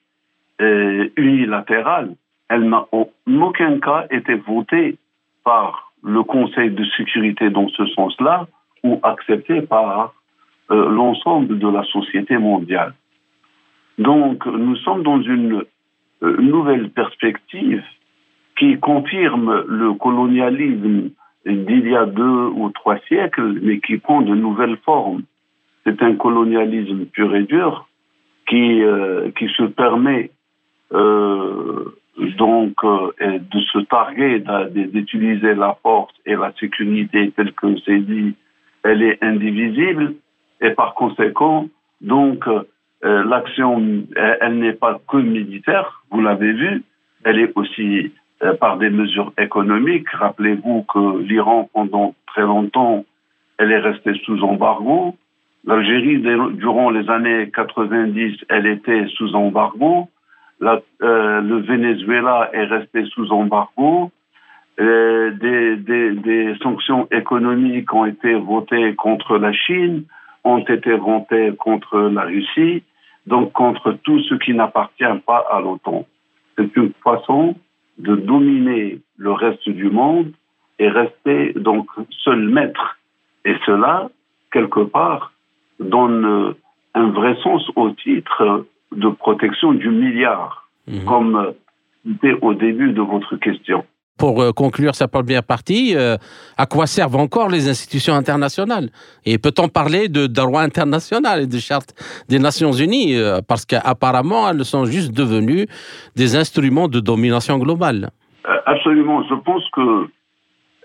[0.60, 2.14] euh, unilatérale.
[2.48, 4.98] Elle n'a en aucun cas été votée
[5.44, 8.48] par le Conseil de sécurité dans ce sens-là
[8.82, 10.12] ou acceptée par
[10.70, 12.94] euh, l'ensemble de la société mondiale.
[14.00, 15.62] Donc nous sommes dans une
[16.22, 17.84] euh, nouvelle perspective
[18.58, 21.10] qui confirme le colonialisme
[21.44, 25.22] d'il y a deux ou trois siècles, mais qui prend de nouvelles formes.
[25.84, 27.88] C'est un colonialisme pur et dur
[28.48, 30.30] qui, euh, qui se permet
[30.94, 31.84] euh,
[32.38, 38.34] donc de se targuer d'utiliser la force et la sécurité telle que c'est dit,
[38.82, 40.14] elle est indivisible
[40.62, 41.68] et par conséquent,
[42.00, 42.46] donc
[43.02, 46.82] l'action, elle, n'est pas que militaire, vous l'avez vu,
[47.24, 48.12] elle est aussi
[48.60, 50.08] par des mesures économiques.
[50.10, 53.04] Rappelez-vous que l'Iran, pendant très longtemps,
[53.58, 55.14] elle est restée sous embargo.
[55.66, 56.22] L'Algérie,
[56.54, 60.08] durant les années 90, elle était sous embargo.
[60.62, 64.10] Euh, le Venezuela est resté sous embargo.
[64.80, 70.04] Euh, des, sanctions économiques ont été votées contre la Chine,
[70.44, 72.82] ont été votées contre la Russie,
[73.30, 76.04] donc contre tout ce qui n'appartient pas à l'OTAN.
[76.56, 77.54] C'est une façon
[77.98, 80.32] de dominer le reste du monde
[80.80, 81.86] et rester donc
[82.24, 82.98] seul maître.
[83.44, 84.10] Et cela,
[84.52, 85.32] quelque part,
[85.78, 86.54] donne
[86.94, 91.04] un vrai sens au titre de protection du milliard, mhm.
[91.04, 91.54] comme
[92.04, 93.84] c'était au début de votre question.
[94.20, 96.16] Pour euh, conclure sa première partie, euh,
[96.56, 98.90] à quoi servent encore les institutions internationales?
[99.24, 101.94] Et peut-on parler de droit international et de charte
[102.28, 103.16] des Nations Unies
[103.48, 105.66] Parce qu'apparemment, elles sont juste devenues
[106.14, 108.10] des instruments de domination globale?
[108.66, 109.22] Absolument.
[109.28, 110.08] Je pense que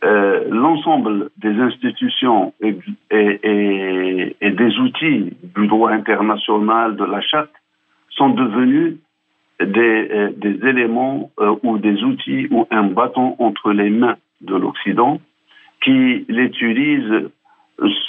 [0.03, 2.75] euh, l'ensemble des institutions et,
[3.11, 7.51] des outils du droit international, de la charte,
[8.09, 8.97] sont devenus
[9.59, 15.19] des, euh, éléments euh, ou des outils ou un bâton entre les mains de l'Occident
[15.83, 17.29] qui l'utilise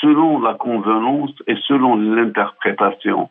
[0.01, 3.29] selon la convenance et selon l'interprétation.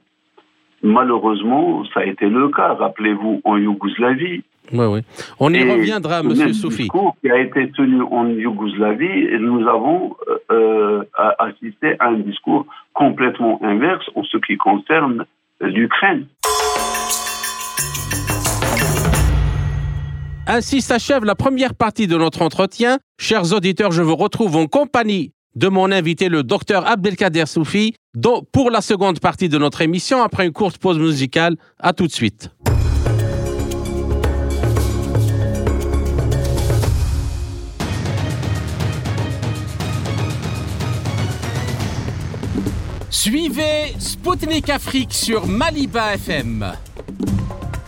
[0.84, 5.02] Malheureusement, ça a été le cas, rappelez-vous, en Yougoslavie, oui, oui.
[5.40, 6.84] On y reviendra, Monsieur Soufi.
[6.84, 10.16] discours qui a été tenu en Yougoslavie, et nous avons
[10.52, 11.04] euh,
[11.40, 15.26] assisté à un discours complètement inverse en ce qui concerne
[15.62, 16.26] l'Ukraine.
[20.48, 23.00] Ainsi s'achève la première partie de notre entretien.
[23.20, 27.96] Chers auditeurs, je vous retrouve en compagnie de mon invité, le docteur Abdelkader Soufi,
[28.52, 31.56] pour la seconde partie de notre émission, après une courte pause musicale.
[31.80, 32.52] À tout de suite.
[43.10, 46.74] Suivez Spoutnik Afrique sur Maliba FM.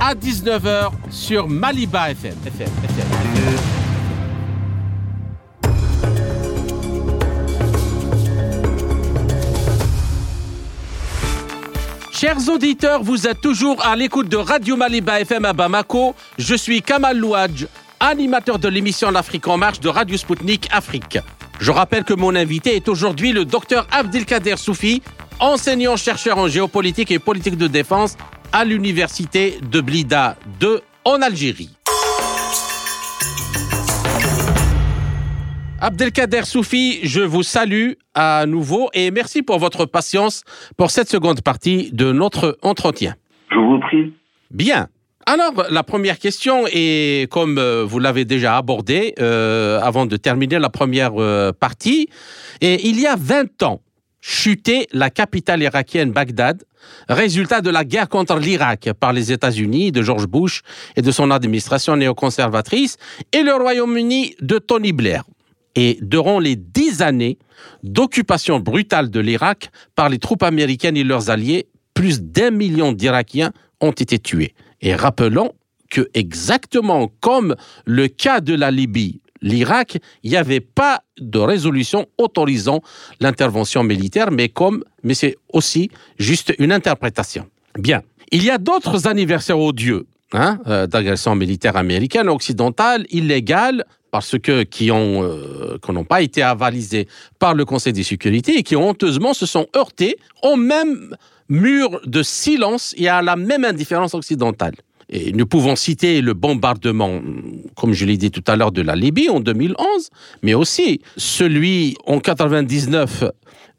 [0.00, 2.34] à 19h sur Maliba FM.
[12.12, 16.14] Chers auditeurs, vous êtes toujours à l'écoute de Radio Maliba FM à Bamako.
[16.38, 17.66] Je suis Kamal Louadj,
[18.00, 21.18] animateur de l'émission L'Afrique en marche de Radio Sputnik Afrique.
[21.58, 25.02] Je rappelle que mon invité est aujourd'hui le docteur Abdelkader Soufi,
[25.40, 28.16] enseignant-chercheur en géopolitique et politique de défense
[28.52, 31.70] à l'université de Blida 2 en Algérie.
[35.80, 40.42] Abdelkader Soufi, je vous salue à nouveau et merci pour votre patience
[40.76, 43.14] pour cette seconde partie de notre entretien.
[43.50, 44.12] Je vous prie.
[44.50, 44.88] Bien.
[45.26, 50.60] Alors, la première question est, comme euh, vous l'avez déjà abordé euh, avant de terminer
[50.60, 52.08] la première euh, partie,
[52.60, 53.80] et il y a 20 ans,
[54.26, 56.64] chutait la capitale irakienne Bagdad,
[57.08, 60.62] résultat de la guerre contre l'Irak par les États-Unis de George Bush
[60.96, 62.96] et de son administration néoconservatrice,
[63.32, 65.22] et le Royaume-Uni de Tony Blair.
[65.76, 67.38] Et durant les dix années
[67.84, 73.52] d'occupation brutale de l'Irak par les troupes américaines et leurs alliés, plus d'un million d'Irakiens
[73.80, 74.54] ont été tués.
[74.80, 75.52] Et rappelons
[75.88, 82.06] que exactement comme le cas de la Libye, l'Irak, il n'y avait pas de résolution
[82.18, 82.82] autorisant
[83.20, 87.46] l'intervention militaire, mais comme, mais c'est aussi juste une interprétation.
[87.78, 88.02] Bien.
[88.32, 94.64] Il y a d'autres anniversaires odieux hein, euh, d'agression militaire américaine occidentale illégale parce que
[94.64, 97.06] qui ont euh, n'ont pas été avalisés
[97.38, 101.16] par le Conseil de sécurité et qui honteusement se sont heurtés au même
[101.48, 104.74] mur de silence et à la même indifférence occidentale.
[105.12, 107.20] Nous pouvons citer le bombardement,
[107.76, 110.10] comme je l'ai dit tout à l'heure, de la Libye en 2011,
[110.42, 113.24] mais aussi celui en 99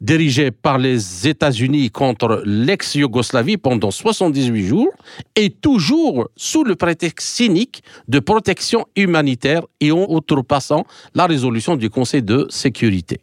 [0.00, 4.92] dirigé par les États-Unis contre l'ex-Yougoslavie pendant 78 jours,
[5.34, 11.90] et toujours sous le prétexte cynique de protection humanitaire et en outrepassant la résolution du
[11.90, 13.20] Conseil de sécurité.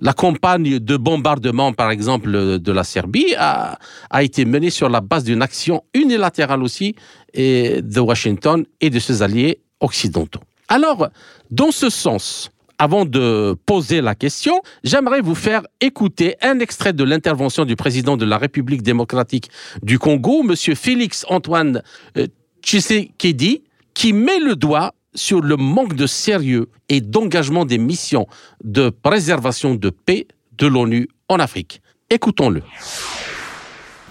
[0.00, 3.78] La campagne de bombardement, par exemple, de la Serbie a,
[4.20, 6.94] été menée sur la base d'une action unilatérale aussi
[7.34, 10.40] de Washington et de ses alliés occidentaux.
[10.68, 11.08] Alors,
[11.50, 17.04] dans ce sens, avant de poser la question, j'aimerais vous faire écouter un extrait de
[17.04, 19.50] l'intervention du président de la République démocratique
[19.82, 20.54] du Congo, M.
[20.74, 21.82] Félix Antoine
[22.18, 22.26] euh,
[22.62, 23.62] Tshisekedi,
[23.94, 28.26] qui met le doigt sur le manque de sérieux et d'engagement des missions
[28.62, 30.26] de préservation de paix
[30.58, 31.82] de l'ONU en Afrique.
[32.08, 32.62] Écoutons-le.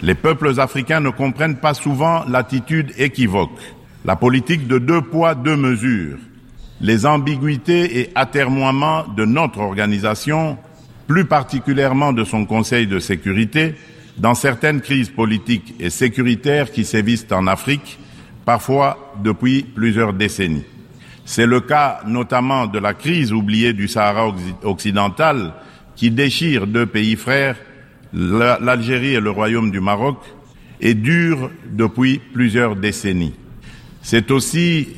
[0.01, 3.57] Les peuples africains ne comprennent pas souvent l'attitude équivoque,
[4.03, 6.17] la politique de deux poids, deux mesures,
[6.81, 10.57] les ambiguïtés et atermoiements de notre organisation,
[11.07, 13.75] plus particulièrement de son Conseil de sécurité,
[14.17, 17.97] dans certaines crises politiques et sécuritaires qui sévissent en Afrique,
[18.45, 20.65] parfois depuis plusieurs décennies.
[21.25, 24.31] C'est le cas notamment de la crise oubliée du Sahara
[24.63, 25.53] occidental
[25.95, 27.57] qui déchire deux pays frères,
[28.13, 30.17] l'Algérie et le Royaume du Maroc,
[30.79, 33.33] et dure depuis plusieurs décennies.
[34.01, 34.89] C'est aussi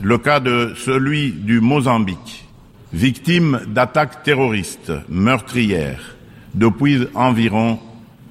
[0.00, 2.46] le cas de celui du Mozambique,
[2.92, 6.16] victime d'attaques terroristes meurtrières
[6.54, 7.80] depuis environ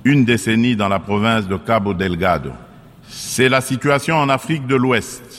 [0.03, 2.51] une décennie dans la province de Cabo Delgado.
[3.09, 5.30] C'est la situation en Afrique de l'Ouest,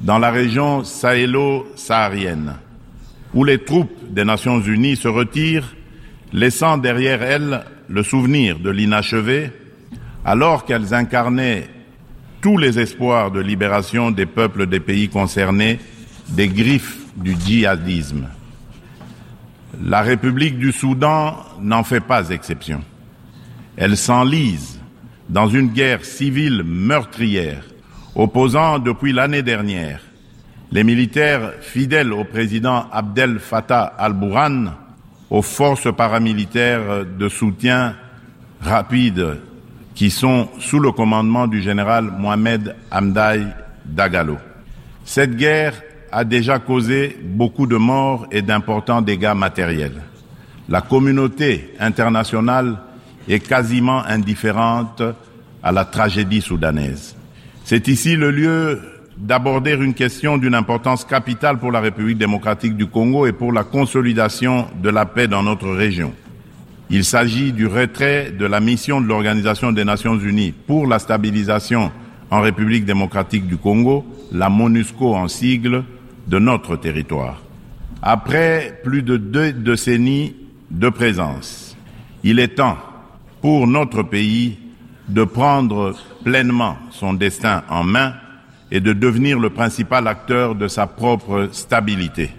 [0.00, 2.54] dans la région sahélo-saharienne,
[3.32, 5.74] où les troupes des Nations Unies se retirent,
[6.32, 9.50] laissant derrière elles le souvenir de l'inachevé,
[10.24, 11.68] alors qu'elles incarnaient
[12.40, 15.78] tous les espoirs de libération des peuples des pays concernés
[16.28, 18.28] des griffes du djihadisme.
[19.82, 22.82] La République du Soudan n'en fait pas exception.
[23.76, 24.80] Elle s'enlise
[25.28, 27.64] dans une guerre civile meurtrière,
[28.14, 30.00] opposant depuis l'année dernière
[30.72, 34.66] les militaires fidèles au président Abdel Fattah al-Bourhan
[35.30, 37.94] aux forces paramilitaires de soutien
[38.60, 39.38] rapide
[39.94, 43.46] qui sont sous le commandement du général Mohamed Hamdaï
[43.84, 44.36] Dagalo.
[45.04, 45.74] Cette guerre
[46.10, 50.02] a déjà causé beaucoup de morts et d'importants dégâts matériels.
[50.68, 52.78] La communauté internationale
[53.28, 55.02] est quasiment indifférente
[55.62, 57.14] à la tragédie soudanaise.
[57.66, 58.78] C'est ici le lieu
[59.16, 63.64] d'aborder une question d'une importance capitale pour la République démocratique du Congo et pour la
[63.64, 66.12] consolidation de la paix dans notre région.
[66.90, 71.90] Il s'agit du retrait de la mission de l'Organisation des Nations Unies pour la stabilisation
[72.30, 75.84] en République démocratique du Congo, la MONUSCO en sigle,
[76.26, 77.40] de notre territoire.
[78.02, 80.36] Après plus de deux décennies
[80.70, 81.78] de présence,
[82.24, 82.76] il est temps
[83.40, 84.58] pour notre pays
[85.08, 85.94] de prendre
[86.24, 88.14] pleinement son destin en main
[88.70, 92.30] et de devenir le principal acteur de sa propre stabilité.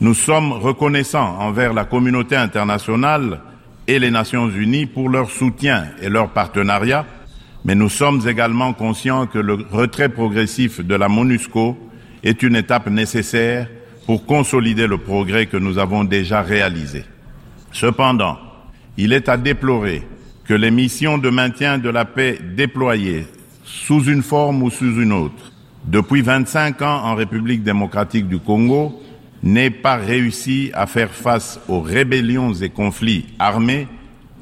[0.00, 3.40] Nous sommes reconnaissants envers la communauté internationale
[3.86, 7.06] et les Nations Unies pour leur soutien et leur partenariat,
[7.64, 11.76] mais nous sommes également conscients que le retrait progressif de la MONUSCO
[12.22, 13.66] est une étape nécessaire
[14.06, 17.04] pour consolider le progrès que nous avons déjà réalisé.
[17.72, 18.38] Cependant,
[18.96, 20.06] il est à déplorer
[20.48, 23.26] que les missions de maintien de la paix déployées
[23.64, 25.52] sous une forme ou sous une autre
[25.84, 28.98] depuis 25 ans en République démocratique du Congo
[29.42, 33.88] n'aient pas réussi à faire face aux rébellions et conflits armés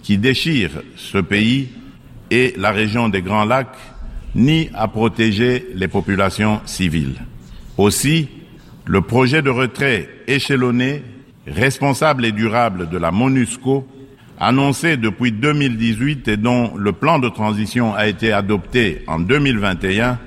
[0.02, 1.70] qui déchirent ce pays
[2.30, 3.76] et la région des Grands Lacs,
[4.34, 7.16] ni à protéger les populations civiles.
[7.78, 8.28] Aussi,
[8.84, 11.02] le projet de retrait échelonné,
[11.46, 13.86] responsable et durable de la MONUSCO,
[14.38, 20.18] annoncé depuis 2018 et dont le plan de transition a été adopté en 2021,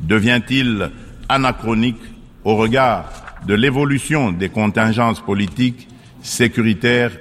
[0.00, 0.90] devient-il
[1.28, 2.00] anachronique
[2.44, 3.10] au regard
[3.46, 5.88] de l'évolution des contingences politiques,
[6.22, 7.12] sécuritaires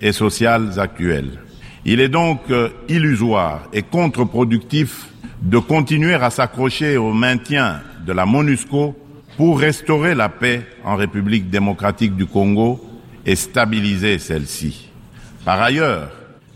[0.00, 1.40] et sociales actuelles?
[1.84, 5.06] Il est donc euh, illusoire et contre-productif
[5.40, 8.96] de continuer à s'accrocher au maintien de la MONUSCO
[9.36, 12.80] pour restaurer la paix en République démocratique du Congo
[13.24, 14.85] et stabiliser celle-ci.
[15.46, 16.08] Par ailleurs,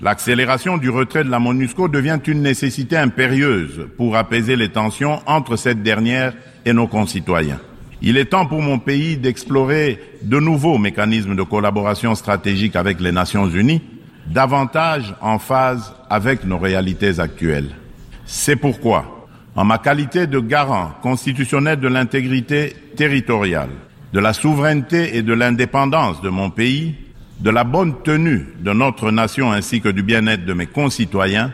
[0.03, 5.55] l'accélération du retrait de la MONUSCO devient une nécessité impérieuse pour apaiser les tensions entre
[5.55, 6.32] cette dernière
[6.66, 7.61] et nos concitoyens.
[8.03, 13.12] Il est temps pour mon pays d'explorer de nouveaux mécanismes de collaboration stratégique avec les
[13.12, 13.80] Nations Unies,
[14.26, 17.70] davantage en phase avec nos réalités actuelles.
[18.26, 23.70] C'est pourquoi, en ma qualité de garant constitutionnel de l'intégrité territoriale,
[24.12, 26.97] de la souveraineté et de l'indépendance de mon pays,
[27.41, 31.53] de la bonne tenue de notre nation ainsi que du bien-être de mes concitoyens,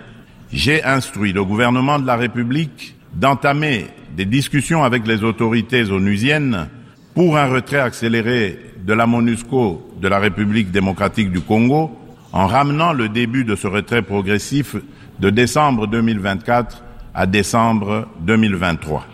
[0.53, 6.69] j'ai instruit le gouvernement de la République d'entamer des discussions avec les autorités onusiennes
[7.15, 11.97] pour un retrait accéléré de la MONUSCO de la République démocratique du Congo
[12.33, 14.77] en ramenant le début de ce retrait progressif
[15.21, 16.83] de décembre 2024
[17.15, 19.07] à décembre 2023.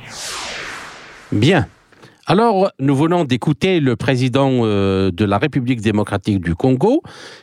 [1.30, 1.66] Bien.
[2.26, 7.02] Alors, nous venons d'écouter le président euh, de la République démocratique du Congo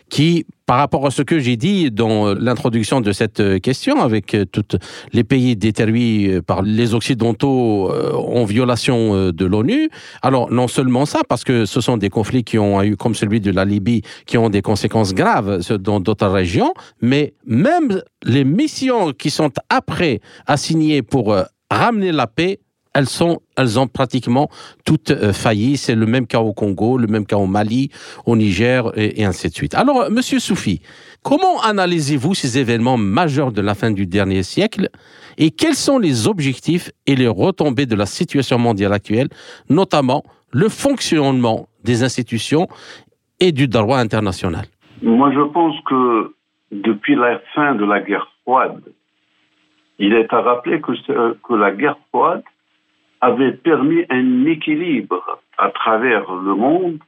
[0.10, 4.34] qui, par rapport à ce que j'ai dit dans l'introduction de cette euh, question, avec
[4.34, 4.78] euh, tous
[5.12, 9.90] les pays détruits par les Occidentaux en violation de l'ONU,
[10.22, 13.42] alors non seulement ça, parce que ce sont des conflits qui ont eu, comme celui
[13.42, 19.12] de la Libye, qui ont des conséquences graves dans d'autres régions, mais même les missions
[19.12, 21.36] qui sont après assignées pour
[21.70, 22.60] ramener la paix
[22.94, 24.50] elles, sont, elles ont pratiquement
[24.86, 25.78] toutes euh, failli.
[25.78, 27.90] C'est le même cas au Congo, le même cas au Mali,
[28.26, 29.76] au Niger et, ainsi de suite.
[29.76, 30.82] Alors, Monsieur Soufi,
[31.24, 34.90] comment analysez-vous ces événements majeurs de la fin du dernier siècle
[35.38, 39.30] et quels sont les objectifs et les retombées de la situation mondiale actuelle,
[39.70, 42.68] notamment le fonctionnement des institutions
[43.40, 44.66] et du droit international?
[45.02, 46.34] Moi, je pense que
[46.72, 48.82] depuis la fin de la guerre froide,
[49.98, 50.92] il est à rappeler que,
[51.48, 52.44] que la guerre froide
[53.22, 57.00] avait permis un équilibre à travers le monde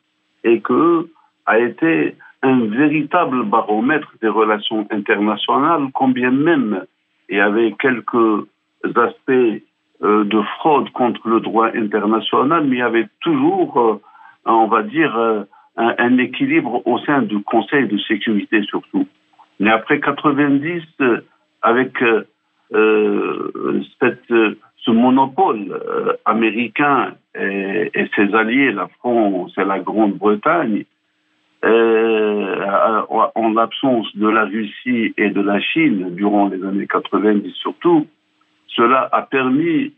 [0.44, 1.08] et que
[1.46, 6.86] a été un véritable baromètre des relations internationales, combien même
[7.30, 8.48] il y avait quelques
[8.84, 9.62] aspects
[10.04, 14.02] euh, de fraude contre le droit international, mais il y avait toujours, euh,
[14.46, 15.44] on va dire, euh,
[15.78, 19.08] un, un, équilibre au sein du Conseil de sécurité surtout.
[19.60, 20.82] Mais après 90,
[21.62, 22.04] avec
[24.00, 24.34] cette
[24.84, 30.84] ce monopole euh, américain et, ses alliés, la France et la Grande-Bretagne,
[31.64, 38.08] euh, en l'absence de la Russie et de la Chine durant les années 90 surtout,
[38.68, 39.94] cela a permis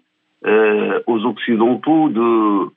[0.46, 2.72] euh, aux Occidentaux de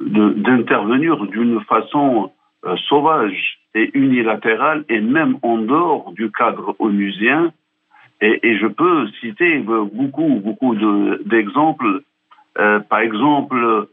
[0.00, 2.30] d'intervenir d'une façon
[2.88, 7.52] sauvage et unilatérale et même en dehors du cadre onusien
[8.20, 10.74] et, je peux citer beaucoup, beaucoup
[11.24, 12.02] d'exemples.
[12.58, 13.86] euh, par exemple,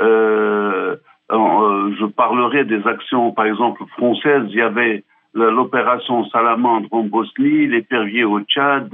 [0.00, 0.96] euh,
[1.30, 4.46] euh, je parlerai des actions, par exemple, françaises.
[4.48, 5.04] Il y avait
[5.34, 8.90] l'opération Salamandre en Bosnie, l'épervier au Tchad,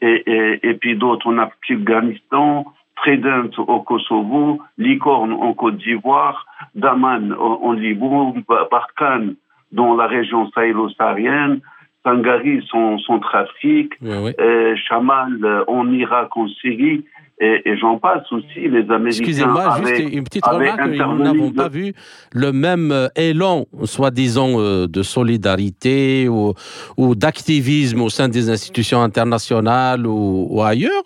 [0.00, 2.64] et, et, puis d'autres en Afghanistan,
[2.96, 8.34] Trident au Kosovo, Licorne en Côte d'Ivoire, Daman en, en Liban,
[8.70, 9.34] Barkhane
[9.72, 11.60] dans la région sahélo-saharienne,
[12.04, 17.04] Sangari, son, son trafic, euh, Chamal euh, en Irak, en Syrie,
[17.40, 18.68] et, et j'en passe aussi.
[18.68, 19.20] Les Américains.
[19.20, 20.80] Excusez-moi, juste une petite remarque.
[20.86, 21.92] Nous n'avons pas vu
[22.32, 26.54] le même euh, élan, soi-disant, de solidarité ou,
[26.96, 31.02] ou d'activisme au sein des institutions internationales ou, ou ailleurs,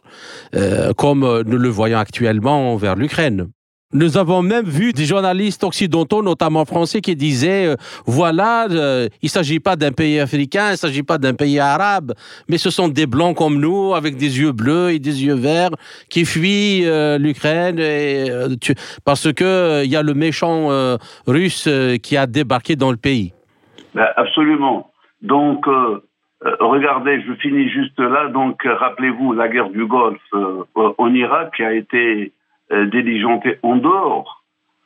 [0.54, 3.48] euh, comme nous le voyons actuellement vers l'Ukraine.
[3.94, 7.76] Nous avons même vu des journalistes occidentaux, notamment français, qui disaient euh,
[8.06, 11.58] voilà, euh, il ne s'agit pas d'un pays africain, il ne s'agit pas d'un pays
[11.58, 12.12] arabe,
[12.48, 15.72] mais ce sont des blancs comme nous, avec des yeux bleus et des yeux verts,
[16.08, 17.76] qui fuient euh, l'Ukraine
[19.04, 20.68] parce que il y a le méchant
[21.26, 21.68] russe
[22.02, 23.32] qui a débarqué dans le pays.
[23.94, 24.90] Ben, absolument.
[25.20, 25.66] Donc,
[26.60, 28.28] regardez, je finis juste là.
[28.28, 30.34] Donc, rappelez-vous la guerre du Golfe
[30.74, 32.32] en Irak qui a été
[32.90, 34.42] diligenté en dehors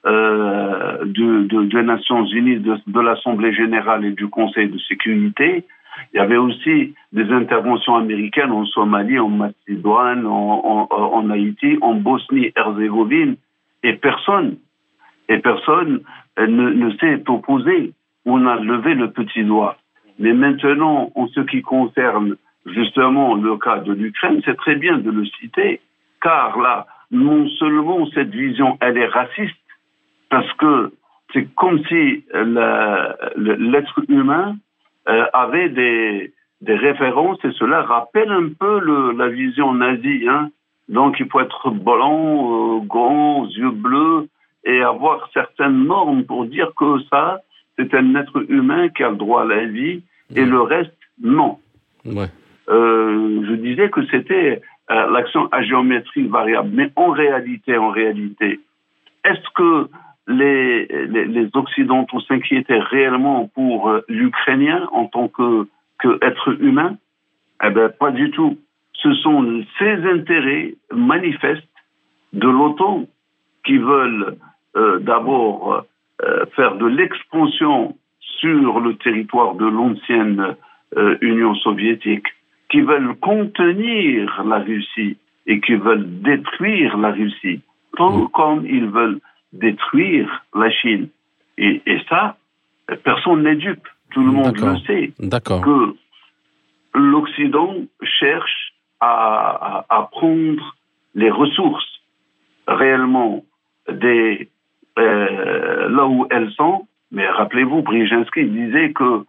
[0.06, 5.64] euh, de, des Nations Unies, de, l'Assemblée générale et du Conseil de sécurité.
[6.12, 13.34] Il y avait aussi des interventions américaines en Somalie, en Macédoine, en, Haïti, en Bosnie-Herzégovine,
[13.82, 14.58] et personne,
[15.28, 16.02] et personne
[16.38, 17.92] euh, ne s'est opposé.
[18.24, 19.76] On a levé le petit doigt.
[20.20, 25.10] Mais maintenant, en ce qui concerne justement le cas de l'Ukraine, c'est très bien de
[25.10, 25.80] le citer,
[26.22, 29.56] car là, non seulement cette vision, elle est raciste,
[30.30, 30.92] parce que
[31.32, 32.24] c'est comme si
[33.36, 34.56] l'être humain
[35.08, 40.26] euh, avait des, des, références et cela rappelle un peu le, la vision nazie.
[40.28, 40.50] Hein.
[40.88, 44.28] Donc il faut être blanc, euh, grand, yeux bleus
[44.64, 47.40] et avoir certaines normes pour dire que ça,
[47.78, 50.02] c'est un être humain qui a le droit à la vie
[50.34, 51.58] et le reste, non.
[52.04, 52.26] Ouais.
[52.68, 56.70] Euh, je disais que c'était euh, l'action à géométrie variable.
[56.72, 58.60] Mais en réalité, en réalité,
[59.24, 59.88] est-ce que
[60.28, 65.66] les, les, les Occidentaux s'inquiétaient réellement pour euh, l'Ukrainien en tant que,
[65.98, 66.96] que être humain?
[67.64, 68.58] Eh bien, pas du tout.
[68.94, 71.68] Ce sont ces intérêts manifestes
[72.32, 73.06] de l'OTAN
[73.64, 74.36] qui veulent
[74.76, 75.84] euh, d'abord
[76.22, 80.56] euh, faire de l'expansion sur le territoire de l'ancienne
[80.96, 82.26] euh, Union soviétique
[82.70, 87.60] qui veulent contenir la Russie et qui veulent détruire la Russie,
[87.96, 88.28] tout mm.
[88.32, 89.20] comme ils veulent
[89.52, 91.08] détruire la Chine.
[91.58, 92.36] Et, ça,
[93.04, 93.86] personne n'est dupe.
[94.10, 95.12] Tout le monde le sait.
[95.60, 95.94] Que
[96.94, 100.76] l'Occident cherche à, prendre
[101.14, 102.00] les ressources
[102.66, 103.44] réellement
[103.90, 104.48] des,
[104.98, 106.86] euh, là où elles sont.
[107.10, 109.24] Mais rappelez-vous, Brzezinski disait que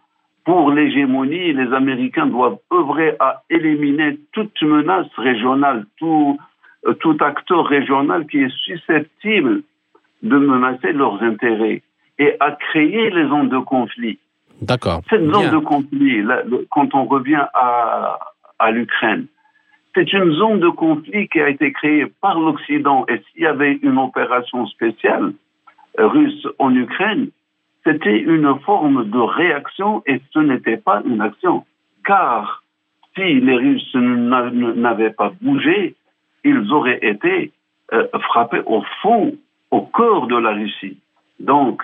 [0.48, 6.38] pour l'hégémonie, les Américains doivent œuvrer à éliminer toute menace régionale, tout,
[6.86, 9.60] euh, tout acteur régional qui est susceptible
[10.22, 11.82] de menacer leurs intérêts
[12.18, 14.18] et à créer les zones de conflit.
[14.62, 15.02] D'accord.
[15.10, 16.24] Cette zone de conflit,
[16.70, 18.18] quand on revient à,
[18.58, 19.26] à l'Ukraine,
[19.94, 23.04] c'est une zone de conflit qui a été créée par l'Occident.
[23.10, 25.34] Et s'il y avait une opération spéciale
[25.98, 27.28] russe en Ukraine,
[27.88, 31.64] c'était une forme de réaction et ce n'était pas une action.
[32.04, 32.62] Car
[33.14, 35.94] si les Russes n'avaient pas bougé,
[36.44, 37.52] ils auraient été
[37.92, 39.34] euh, frappés au fond,
[39.70, 40.98] au cœur de la Russie.
[41.40, 41.82] Donc,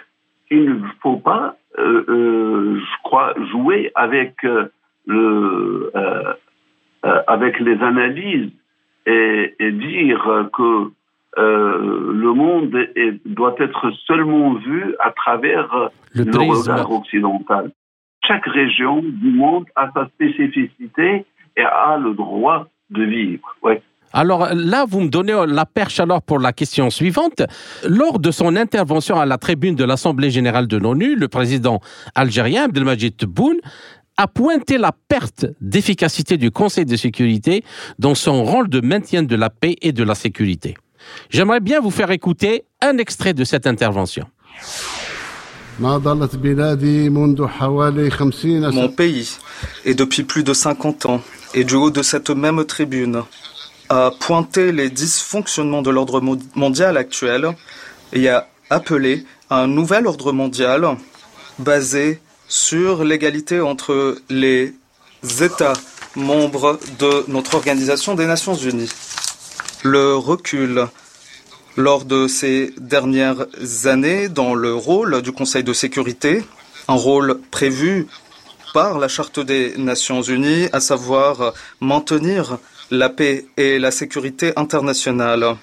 [0.50, 4.34] il ne faut pas, euh, euh, je crois, jouer avec
[5.06, 5.90] le,
[7.26, 8.52] avec les analyses
[9.06, 10.90] et, et dire que
[11.38, 12.70] euh, le monde
[13.24, 17.72] doit être seulement vu à travers le, regard occidental.
[18.26, 21.26] Chaque région du monde a sa spécificité
[21.56, 23.54] et a le droit de vivre.
[23.62, 23.82] Ouais.
[24.12, 27.42] Alors là, vous me donnez la perche alors pour la question suivante.
[27.86, 31.80] Lors de son intervention à la tribune de l'Assemblée générale de l'ONU, le président
[32.14, 33.58] algérien Abdelmajid Tebboune
[34.16, 37.64] a pointé la perte d'efficacité du Conseil de sécurité
[37.98, 40.76] dans son rôle de maintien de la paix et de la sécurité.
[41.30, 44.26] J'aimerais bien vous faire écouter un extrait de cette intervention.
[48.72, 49.36] Mon pays,
[49.84, 51.20] et depuis plus de 50 ans,
[51.52, 53.22] et du haut de cette même tribune,
[53.88, 56.20] a pointé les dysfonctionnements de l'ordre
[56.54, 57.48] mondial actuel
[58.12, 60.96] et a appelé à un nouvel ordre mondial
[61.58, 64.74] basé sur l'égalité entre les
[65.40, 65.74] États
[66.14, 68.90] membres de notre Organisation des Nations Unies
[69.84, 70.88] le recul.
[71.76, 73.46] Lors de ces dernières
[73.84, 76.42] années dans le rôle du Conseil de sécurité,
[76.88, 78.06] un rôle prévu
[78.72, 82.58] par la Charte des Nations Unies, à savoir maintenir
[82.90, 85.56] la paix et la sécurité internationale,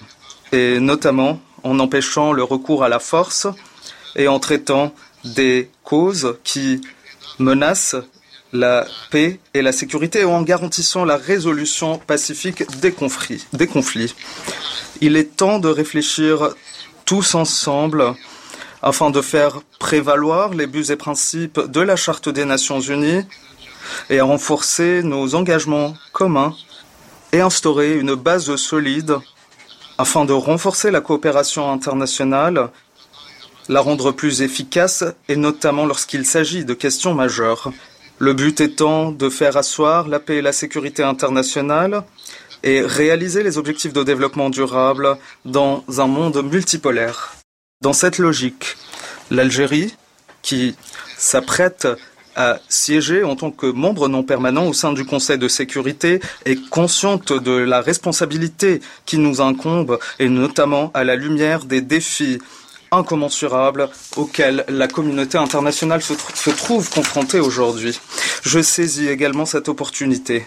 [0.52, 3.46] et notamment en empêchant le recours à la force
[4.16, 4.94] et en traitant
[5.24, 6.80] des causes qui
[7.38, 7.96] menacent
[8.52, 13.46] la paix et la sécurité en garantissant la résolution pacifique des conflits.
[13.52, 14.14] Des conflits.
[15.00, 16.54] Il est temps de réfléchir
[17.04, 18.14] tous ensemble
[18.82, 23.24] afin de faire prévaloir les buts et principes de la Charte des Nations Unies
[24.10, 26.54] et à renforcer nos engagements communs
[27.32, 29.16] et instaurer une base solide
[29.98, 32.70] afin de renforcer la coopération internationale,
[33.68, 37.72] la rendre plus efficace, et notamment lorsqu'il s'agit de questions majeures.
[38.18, 42.04] Le but étant de faire asseoir la paix et la sécurité internationale
[42.62, 47.34] et réaliser les objectifs de développement durable dans un monde multipolaire.
[47.80, 48.76] Dans cette logique,
[49.30, 49.96] l'Algérie,
[50.42, 50.76] qui
[51.16, 51.88] s'apprête
[52.36, 56.68] à siéger en tant que membre non permanent au sein du Conseil de sécurité est
[56.70, 62.38] consciente de la responsabilité qui nous incombe et notamment à la lumière des défis
[62.92, 67.98] incommensurables auxquels la communauté internationale se, trouve confrontée aujourd'hui.
[68.42, 70.46] Je saisis également cette opportunité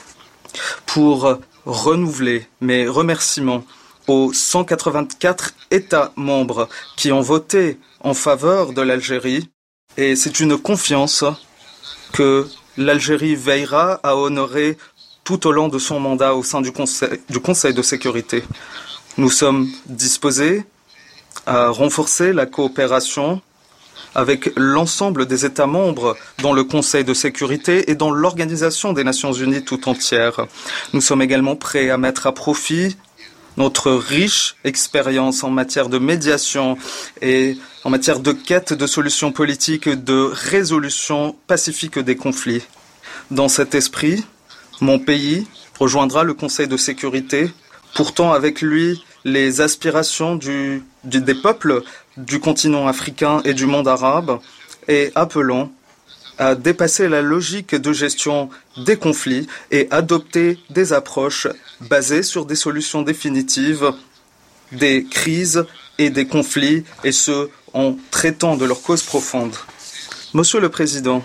[0.85, 3.65] pour renouveler mes remerciements
[4.07, 9.49] aux 184 États membres qui ont voté en faveur de l'Algérie
[9.97, 11.25] et c'est une confiance
[12.13, 14.77] que l'Algérie veillera à honorer
[15.23, 18.43] tout au long de son mandat au sein du Conseil de sécurité.
[19.17, 20.65] Nous sommes disposés
[21.45, 23.41] à renforcer la coopération
[24.15, 29.33] avec l'ensemble des États membres dans le Conseil de sécurité et dans l'Organisation des Nations
[29.33, 30.47] Unies tout entière.
[30.93, 32.95] Nous sommes également prêts à mettre à profit
[33.57, 36.77] notre riche expérience en matière de médiation
[37.21, 42.63] et en matière de quête de solutions politiques, de résolution pacifique des conflits.
[43.31, 44.25] Dans cet esprit,
[44.81, 45.47] mon pays
[45.79, 47.51] rejoindra le Conseil de sécurité,
[47.93, 50.39] pourtant avec lui les aspirations
[51.03, 51.81] des peuples
[52.15, 54.39] du continent africain et du monde arabe,
[54.87, 55.71] et appelant
[56.37, 61.47] à dépasser la logique de gestion des conflits et adopter des approches
[61.81, 63.91] basées sur des solutions définitives
[64.71, 65.65] des crises
[65.97, 69.55] et des conflits, et ce, en traitant de leurs causes profondes.
[70.33, 71.23] Monsieur le Président,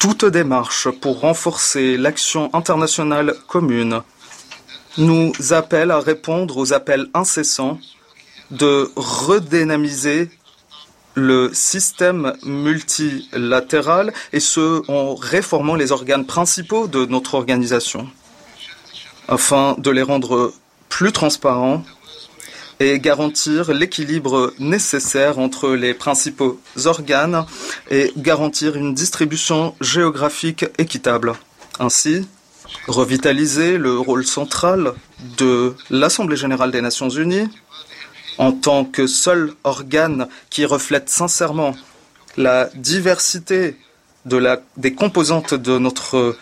[0.00, 4.02] toute démarche pour renforcer l'action internationale commune
[5.00, 7.78] nous appelle à répondre aux appels incessants
[8.50, 10.30] de redynamiser
[11.14, 18.08] le système multilatéral et ce en réformant les organes principaux de notre organisation
[19.28, 20.52] afin de les rendre
[20.88, 21.82] plus transparents
[22.80, 27.44] et garantir l'équilibre nécessaire entre les principaux organes
[27.90, 31.34] et garantir une distribution géographique équitable.
[31.78, 32.26] Ainsi,
[32.86, 34.94] revitaliser le rôle central
[35.38, 37.48] de l'Assemblée générale des Nations unies
[38.38, 41.74] en tant que seul organe qui reflète sincèrement
[42.36, 43.76] la diversité
[44.24, 46.36] des composantes de notre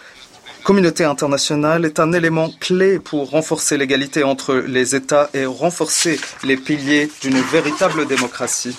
[0.64, 6.56] communauté internationale est un élément clé pour renforcer l'égalité entre les États et renforcer les
[6.56, 8.76] piliers d'une véritable démocratie.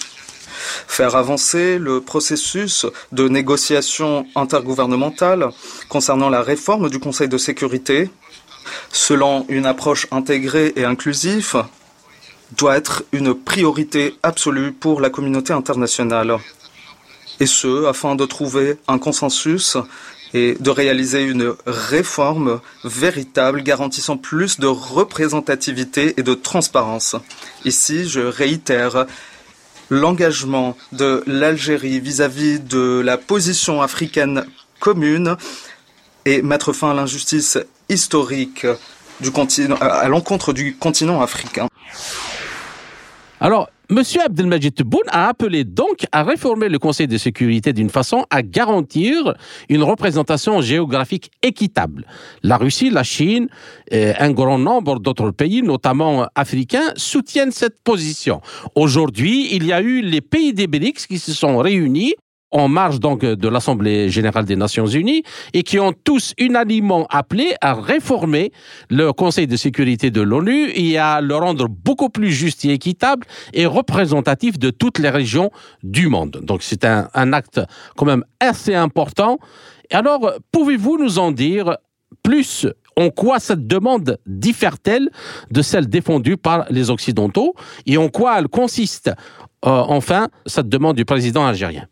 [0.87, 5.49] Faire avancer le processus de négociation intergouvernementale
[5.87, 8.09] concernant la réforme du Conseil de sécurité
[8.91, 11.63] selon une approche intégrée et inclusive
[12.57, 16.37] doit être une priorité absolue pour la communauté internationale.
[17.39, 19.77] Et ce, afin de trouver un consensus
[20.33, 27.15] et de réaliser une réforme véritable garantissant plus de représentativité et de transparence.
[27.65, 29.05] Ici, je réitère
[29.89, 34.45] l'engagement de l'Algérie vis-à-vis de la position africaine
[34.79, 35.35] commune
[36.25, 37.57] et mettre fin à l'injustice
[37.89, 38.65] historique
[39.19, 41.67] du continent, à l'encontre du continent africain.
[43.39, 44.03] Alors, M.
[44.23, 49.33] Abdelmajid Tebboune a appelé donc à réformer le Conseil de sécurité d'une façon à garantir
[49.67, 52.05] une représentation géographique équitable.
[52.43, 53.47] La Russie, la Chine
[53.89, 58.41] et un grand nombre d'autres pays, notamment africains, soutiennent cette position.
[58.75, 62.13] Aujourd'hui, il y a eu les pays des BRICS qui se sont réunis
[62.51, 65.23] en marge donc de l'Assemblée générale des Nations unies
[65.53, 68.51] et qui ont tous unanimement appelé à réformer
[68.89, 73.27] le Conseil de sécurité de l'ONU et à le rendre beaucoup plus juste et équitable
[73.53, 75.51] et représentatif de toutes les régions
[75.83, 76.39] du monde.
[76.43, 77.61] Donc c'est un, acte
[77.95, 79.39] quand même assez important.
[79.91, 81.77] Alors, pouvez-vous nous en dire
[82.23, 82.67] plus?
[82.95, 85.09] En quoi cette demande diffère-t-elle
[85.51, 87.53] de celle défendue par les Occidentaux?
[87.85, 91.87] Et en quoi elle consiste, euh, enfin, cette demande du président algérien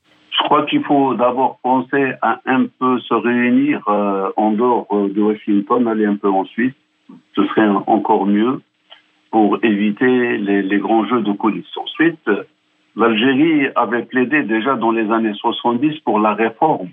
[0.48, 5.22] crois qu'il faut d'abord penser à un peu se réunir euh, en dehors euh, de
[5.22, 6.74] Washington, aller un peu en Suisse.
[7.36, 8.62] Ce serait encore mieux
[9.30, 11.76] pour éviter les, grands jeux de coulisses.
[11.76, 12.30] Ensuite,
[12.96, 16.92] l'Algérie avait plaidé déjà dans les années 70 pour la réforme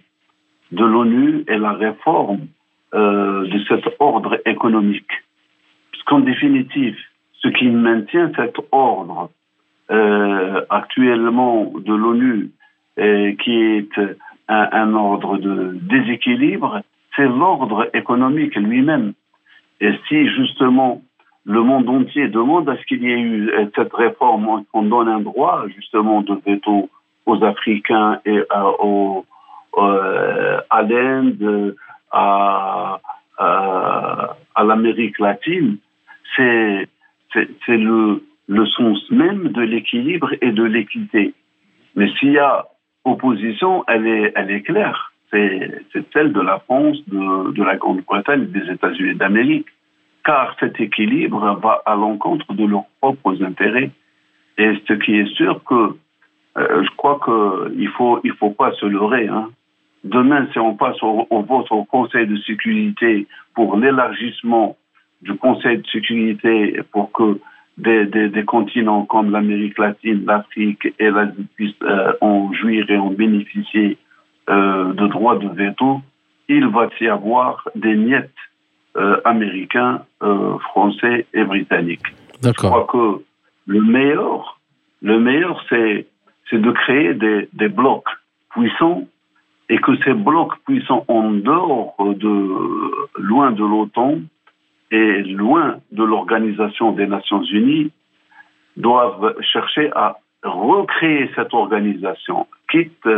[0.73, 2.47] de l'ONU et la réforme
[2.93, 5.13] euh, de cet ordre économique.
[5.93, 6.97] Puisqu'en définitive,
[7.35, 9.31] ce qui maintient cet ordre
[10.71, 12.51] actuellement de l'ONU
[12.97, 14.01] qui est
[14.49, 16.83] un, ordre de déséquilibre,
[17.17, 19.15] c'est l'ordre économique lui-même.
[19.81, 21.03] Et si justement
[21.45, 25.21] le monde entier demande à ce qu'il y ait eu cette réforme, qu'on donne un
[25.21, 26.89] droit justement de veto
[27.27, 29.25] aux Africains et à, aux,
[29.79, 31.77] euh, à l'Inde,
[32.11, 33.01] à,
[33.39, 35.79] à, l'Amérique latine.
[36.37, 36.89] C'est
[37.69, 41.35] le, le sens même de l'équilibre et de l'équité.
[41.97, 42.67] Mais s'il y a
[43.05, 45.13] opposition, elle est, elle est claire.
[45.31, 45.83] C'est
[46.13, 49.67] celle de la France, de, la Grande-Bretagne et des États-Unis d'Amérique
[50.25, 53.91] car cet équilibre va à l'encontre de leurs propres intérêts.
[54.57, 55.97] Et ce qui est sûr que
[56.57, 59.29] euh, je crois qu'il faut il faut pas se leurrer.
[59.29, 59.51] Hein.
[60.05, 64.77] Demain, si on passe au, vote au Conseil de sécurité pour l'élargissement
[65.23, 67.39] du Conseil de sécurité pour que
[67.77, 72.97] des, des, des continents comme l'Amérique latine, l'Afrique et l'Asie puissent euh, en jouir et
[72.97, 73.99] en bénéficier
[74.49, 76.01] euh, de droits de veto,
[76.49, 78.31] il va y avoir des miettes
[78.97, 82.07] euh, américains, euh, français et britanniques.
[82.43, 83.22] Je crois que
[83.66, 84.61] le meilleur,
[85.03, 86.07] le meilleur, c'est
[86.51, 88.09] c'est de créer des, des blocs
[88.51, 89.05] puissants
[89.70, 94.18] et que ces blocs puissants en dehors de loin de l'OTAN
[94.91, 97.91] et loin de l'organisation des Nations Unies
[98.76, 103.09] doivent chercher à recréer cette organisation, quitte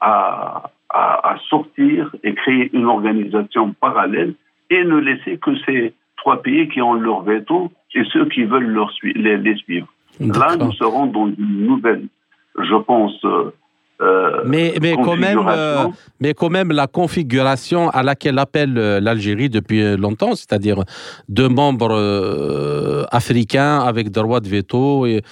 [0.00, 4.34] à, à, à sortir et créer une organisation parallèle
[4.70, 8.68] et ne laisser que ces trois pays qui ont leur veto et ceux qui veulent
[8.68, 9.86] leur les, les, suivre.
[10.20, 12.06] Là, nous serons dans une nouvelle,
[12.58, 13.24] je pense,
[14.02, 15.86] euh, mais, mais, quand même, euh,
[16.20, 20.82] mais quand même, la configuration à laquelle appelle euh, l'Algérie depuis longtemps, c'est-à-dire
[21.28, 25.22] deux membres africains avec droit de veto, et,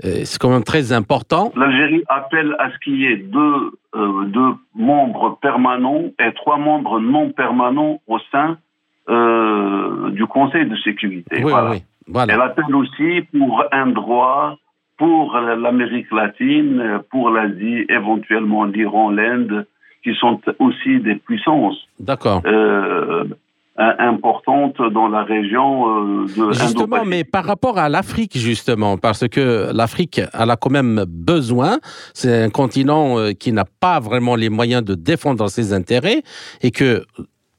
[0.00, 1.52] c'est quand même très important.
[1.56, 7.30] L'Algérie appelle à ce qu'il y ait deux, deux membres permanents et trois membres non
[7.30, 8.58] permanents au sein
[9.08, 11.42] du Conseil de sécurité.
[11.42, 11.76] voilà.
[12.32, 14.56] Elle appelle aussi pour un droit
[14.98, 19.66] pour l'Amérique latine, pour l'Asie, éventuellement l'Iran, l'Inde,
[20.02, 21.78] qui sont aussi des puissances.
[22.00, 22.42] D'accord.
[23.80, 29.28] Euh, importantes dans la région euh, de Justement, mais par rapport à l'Afrique, justement, parce
[29.28, 31.78] que l'Afrique, elle a quand même besoin,
[32.12, 36.22] c'est un continent euh, qui n'a pas vraiment les moyens de défendre ses intérêts,
[36.60, 37.04] et que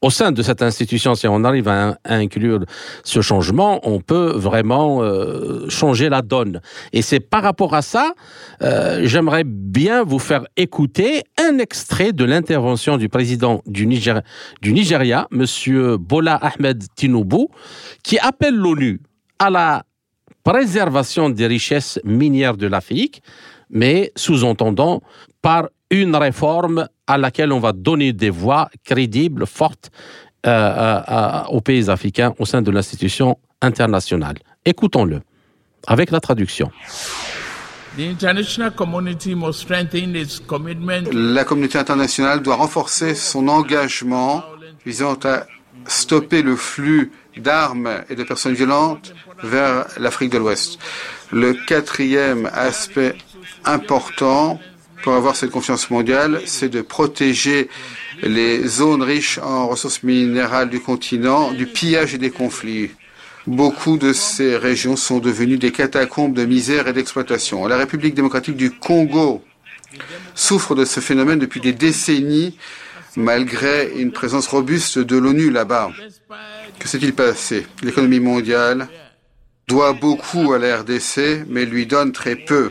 [0.02, 2.60] au sein de cette institution, si on arrive à, inclure
[3.04, 6.60] ce changement, on peut vraiment euh, changer la donne.
[6.92, 8.14] Et c'est par rapport à ça,
[8.62, 14.22] euh, j'aimerais bien vous faire écouter un extrait de l'intervention du président du, Niger,
[14.62, 17.46] du Nigeria, Monsieur Bola Ahmed Tinubu,
[18.02, 19.00] qui appelle l'ONU
[19.38, 19.82] à la
[20.44, 23.22] préservation des richesses minières de l'Afrique,
[23.68, 25.02] mais sous-entendant
[25.42, 29.90] par une réforme à laquelle on va donner des voix crédibles, fortes
[30.46, 34.36] euh, euh, aux pays africains au sein de l'institution internationale.
[34.64, 35.20] Écoutons-le
[35.86, 36.70] avec la traduction.
[41.12, 44.44] La communauté internationale doit renforcer son engagement
[44.86, 45.46] visant à
[45.86, 50.78] stopper le flux d'armes et de personnes violentes vers l'Afrique de l'Ouest.
[51.32, 53.16] Le quatrième aspect
[53.64, 54.60] important
[55.02, 57.68] pour avoir cette confiance mondiale, c'est de protéger
[58.22, 62.90] les zones riches en ressources minérales du continent du pillage et des conflits.
[63.46, 67.66] Beaucoup de ces régions sont devenues des catacombes de misère et d'exploitation.
[67.66, 69.42] La République démocratique du Congo
[70.34, 72.56] souffre de ce phénomène depuis des décennies,
[73.16, 75.90] malgré une présence robuste de l'ONU là-bas.
[76.78, 77.66] Que s'est-il passé?
[77.82, 78.88] L'économie mondiale
[79.66, 82.70] doit beaucoup à la RDC, mais lui donne très peu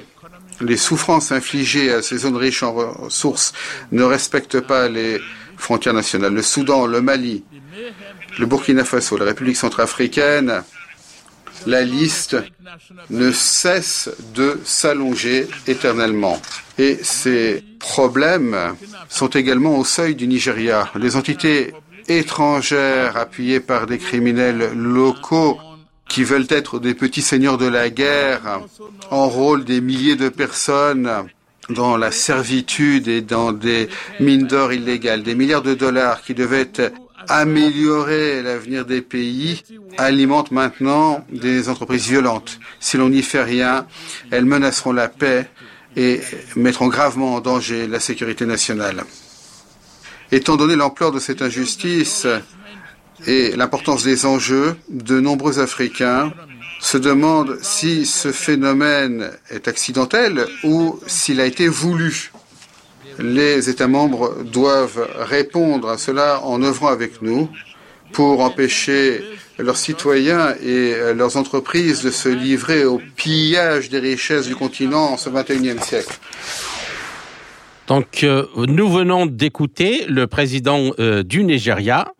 [0.61, 3.53] les souffrances infligées à ces zones riches en ressources
[3.91, 5.19] ne respectent pas les
[5.57, 6.33] frontières nationales.
[6.33, 7.43] Le Soudan, le Mali,
[8.37, 10.63] le Burkina Faso, la République centrafricaine,
[11.67, 12.37] la liste
[13.09, 16.41] ne cesse de s'allonger éternellement.
[16.77, 18.75] Et ces problèmes
[19.09, 20.89] sont également au seuil du Nigeria.
[20.95, 21.73] Les entités
[22.07, 25.59] étrangères appuyées par des criminels locaux
[26.09, 28.61] qui veulent être des petits seigneurs de la guerre,
[29.11, 31.09] enrôlent des milliers de personnes
[31.69, 33.89] dans la servitude et dans des
[34.19, 35.23] mines d'or illégales.
[35.23, 36.91] Des milliards de dollars qui devaient
[37.27, 39.63] améliorer l'avenir des pays
[39.97, 42.59] alimentent maintenant des entreprises violentes.
[42.79, 43.85] Si l'on n'y fait rien,
[44.31, 45.47] elles menaceront la paix
[45.95, 46.21] et
[46.55, 49.03] mettront gravement en danger la sécurité nationale.
[50.31, 52.27] Étant donné l'ampleur de cette injustice,
[53.27, 56.31] et l'importance des enjeux, de nombreux Africains
[56.79, 62.31] se demandent si ce phénomène est accidentel ou s'il a été voulu.
[63.19, 67.49] Les États membres doivent répondre à cela en œuvrant avec nous
[68.13, 69.21] pour empêcher
[69.57, 75.17] leurs citoyens et leurs entreprises de se livrer au pillage des richesses du continent en
[75.17, 76.17] ce 21e siècle.
[77.87, 82.13] Donc, euh, nous venons d'écouter le président euh, du Nigeria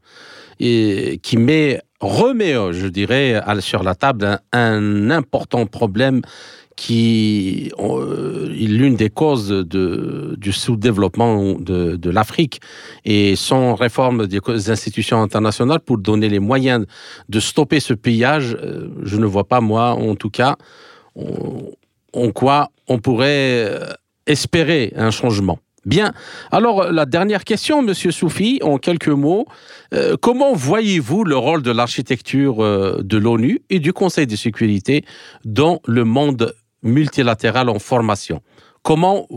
[0.59, 6.21] qui met, remet, je dirais, sur la table un important problème
[6.79, 12.61] qui euh, est l'une des causes du sous-développement de, l'Afrique
[13.03, 14.39] et sans réforme des
[14.69, 16.85] institutions internationales pour donner les moyens
[17.27, 20.55] de stopper ce pillage, euh, je ne vois pas, moi, en tout cas,
[21.15, 23.93] en quoi on pourrait euh,
[24.25, 25.59] espérer un changement.
[25.89, 26.11] Bien.
[26.51, 29.47] Alors, la dernière question, Monsieur Soufi, en quelques mots.
[30.21, 32.57] comment voyez-vous le rôle de l'architecture
[33.03, 35.03] de l'ONU et du Conseil de sécurité
[35.45, 38.41] dans le monde multilatérale en formation?
[38.83, 39.27] Comment,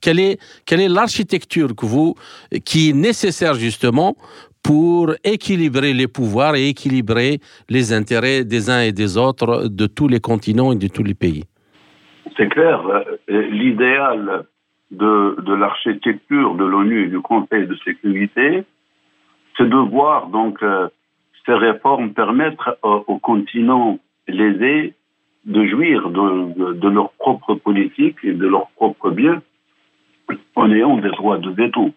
[0.00, 2.16] quelle est, quelle est l'architecture que vous,
[2.64, 4.16] qui est nécessaire justement
[4.64, 10.08] pour équilibrer les pouvoirs et équilibrer les intérêts des uns et des autres de tous
[10.08, 11.44] les continents et de tous les pays?
[12.36, 12.80] C'est clair.
[13.30, 14.46] Euh, l'idéal
[14.90, 18.64] de, de l'architecture de l'ONU et du Conseil de sécurité,
[19.56, 20.88] c'est de voir donc euh,
[21.44, 24.94] ces réformes permettre euh, aux continents lésés
[25.44, 29.42] de jouir de, leur propre politique et de leur propre bien
[30.56, 31.92] en ayant des droits de veto.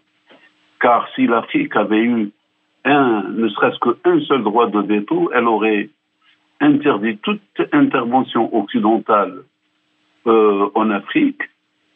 [0.79, 2.31] Car si l'Afrique avait eu
[2.85, 5.89] un, ne serait-ce qu'un seul droit de veto, elle aurait
[6.61, 7.41] interdit toute
[7.73, 9.43] intervention occidentale
[10.27, 11.41] euh, en Afrique.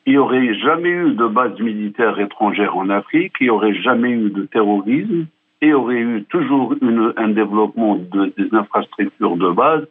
[0.06, 4.12] Il n'y aurait jamais eu de base militaire étrangère en Afrique, il n'y aurait jamais
[4.12, 5.28] eu de terrorisme,
[5.62, 9.88] et il y aurait eu toujours une, un développement de, des infrastructures de base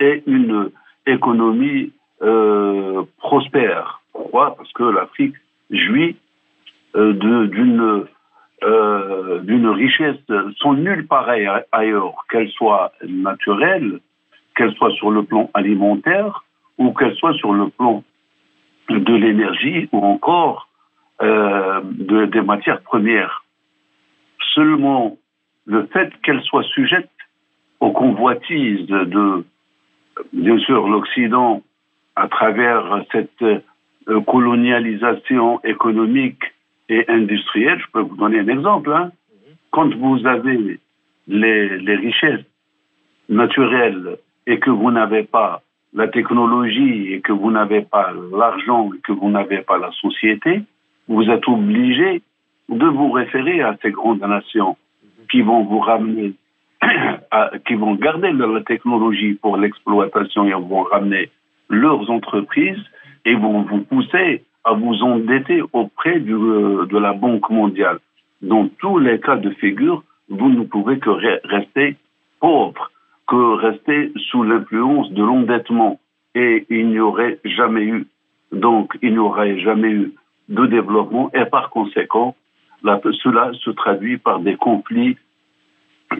[0.00, 0.70] et une
[1.06, 1.92] économie
[2.22, 4.00] euh, prospère.
[4.12, 4.56] Pourquoi?
[4.56, 5.36] Parce que l'Afrique
[5.70, 6.16] jouit
[6.96, 8.06] euh, d'une
[8.62, 10.18] euh, d'une richesse
[10.58, 14.00] sans nulle pareille ailleurs, qu'elle soit naturelle,
[14.54, 16.44] qu'elle soit sur le plan alimentaire
[16.76, 18.04] ou qu'elle soit sur le plan
[18.90, 20.68] de l'énergie ou encore
[21.22, 23.44] euh, de, des matières premières.
[24.54, 25.16] Seulement
[25.66, 27.10] le fait qu'elle soit sujette
[27.80, 29.44] aux convoitises de
[30.32, 31.62] bien sûr, l'Occident,
[32.16, 36.42] à travers cette euh, colonialisation économique
[36.88, 38.92] et industrielle, je peux vous donner un exemple.
[38.92, 39.12] Hein.
[39.70, 40.80] Quand vous avez
[41.28, 42.44] les, les richesses
[43.28, 44.16] naturelles
[44.46, 45.62] et que vous n'avez pas
[45.94, 50.62] la technologie et que vous n'avez pas l'argent et que vous n'avez pas la société,
[51.08, 52.22] vous êtes obligé
[52.68, 54.76] de vous référer à ces grandes nations
[55.30, 56.34] qui vont vous ramener
[57.66, 61.30] qui vont garder leur technologie pour l'exploitation et vont ramener
[61.68, 62.82] leurs entreprises
[63.24, 67.98] et vont vous pousser à vous endetter auprès euh, de la Banque mondiale.
[68.42, 71.10] Dans tous les cas de figure, vous ne pouvez que
[71.44, 71.96] rester
[72.40, 72.90] pauvre,
[73.30, 76.00] que rester sous l'influence de l'endettement.
[76.34, 78.06] Et il n'y aurait jamais eu,
[78.52, 80.12] donc il n'y aurait jamais eu
[80.48, 82.34] de développement et par conséquent,
[82.82, 85.16] cela se traduit par des conflits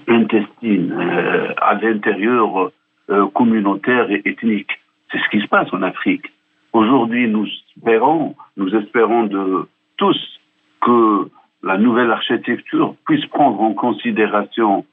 [0.07, 2.71] intestine euh, à l'intérieur
[3.11, 4.71] euh, communautaire et ethnique.
[5.11, 6.27] C'est ce qui se passe en Afrique.
[6.73, 7.47] Aujourd'hui, nous
[7.77, 10.41] espérons, nous espérons de tous
[10.81, 11.29] que
[11.65, 14.85] la nouvelle architecture puisse prendre en considération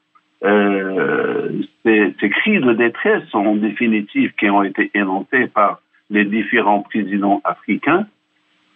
[0.43, 6.81] euh, ces, ces, cris de détresse en définitive qui ont été énoncés par les différents
[6.81, 8.05] présidents africains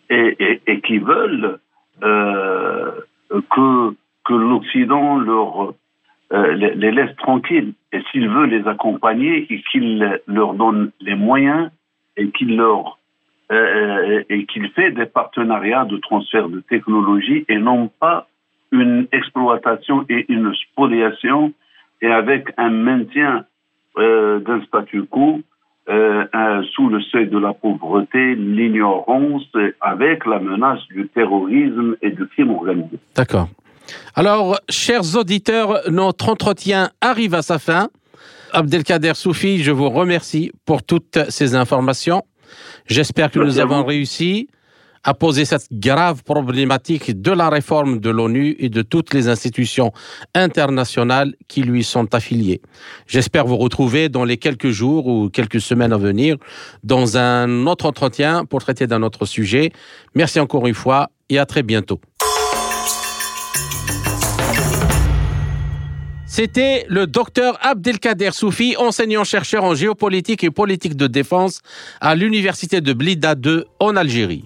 [0.09, 1.59] et, qui veulent
[2.03, 2.91] euh,
[3.29, 3.93] que,
[4.29, 5.73] l'Occident leur
[6.31, 7.73] euh, les, laisse tranquilles.
[7.91, 11.69] Et s'il veut les accompagner et qu'il leur donne les moyens
[12.17, 12.97] et qu'il leur
[13.51, 18.27] euh, et qu'il fait des partenariats de transfert de technologie et non pas
[18.71, 21.53] une exploitation et une spoliation
[22.01, 23.45] et avec un maintien
[23.97, 25.41] euh, d'un statu quo
[25.89, 26.25] euh,
[26.73, 29.43] sous le seuil de la pauvreté, l'ignorance,
[29.81, 32.97] avec la menace du terrorisme et du crime organisé.
[33.15, 33.49] D'accord.
[34.15, 37.89] Alors, chers auditeurs, notre entretien arrive à sa fin.
[38.53, 42.23] Abdelkader Soufi, je vous remercie pour toutes ces informations.
[42.85, 44.49] J'espère que nous avons réussi
[45.03, 49.91] à poser cette grave problématique de la réforme de l'ONU et de toutes les institutions
[50.35, 52.61] internationales qui lui sont affiliées.
[53.07, 56.37] J'espère vous retrouver dans les quelques jours ou quelques semaines à venir
[56.83, 59.71] dans un autre entretien pour traiter d'un autre sujet.
[60.15, 61.99] Merci encore une fois et à très bientôt.
[66.25, 71.59] C'était le docteur Abdelkader Soufi, enseignant-chercheur en géopolitique et politique de défense
[71.99, 74.45] à l'université de Blida 2 en Algérie.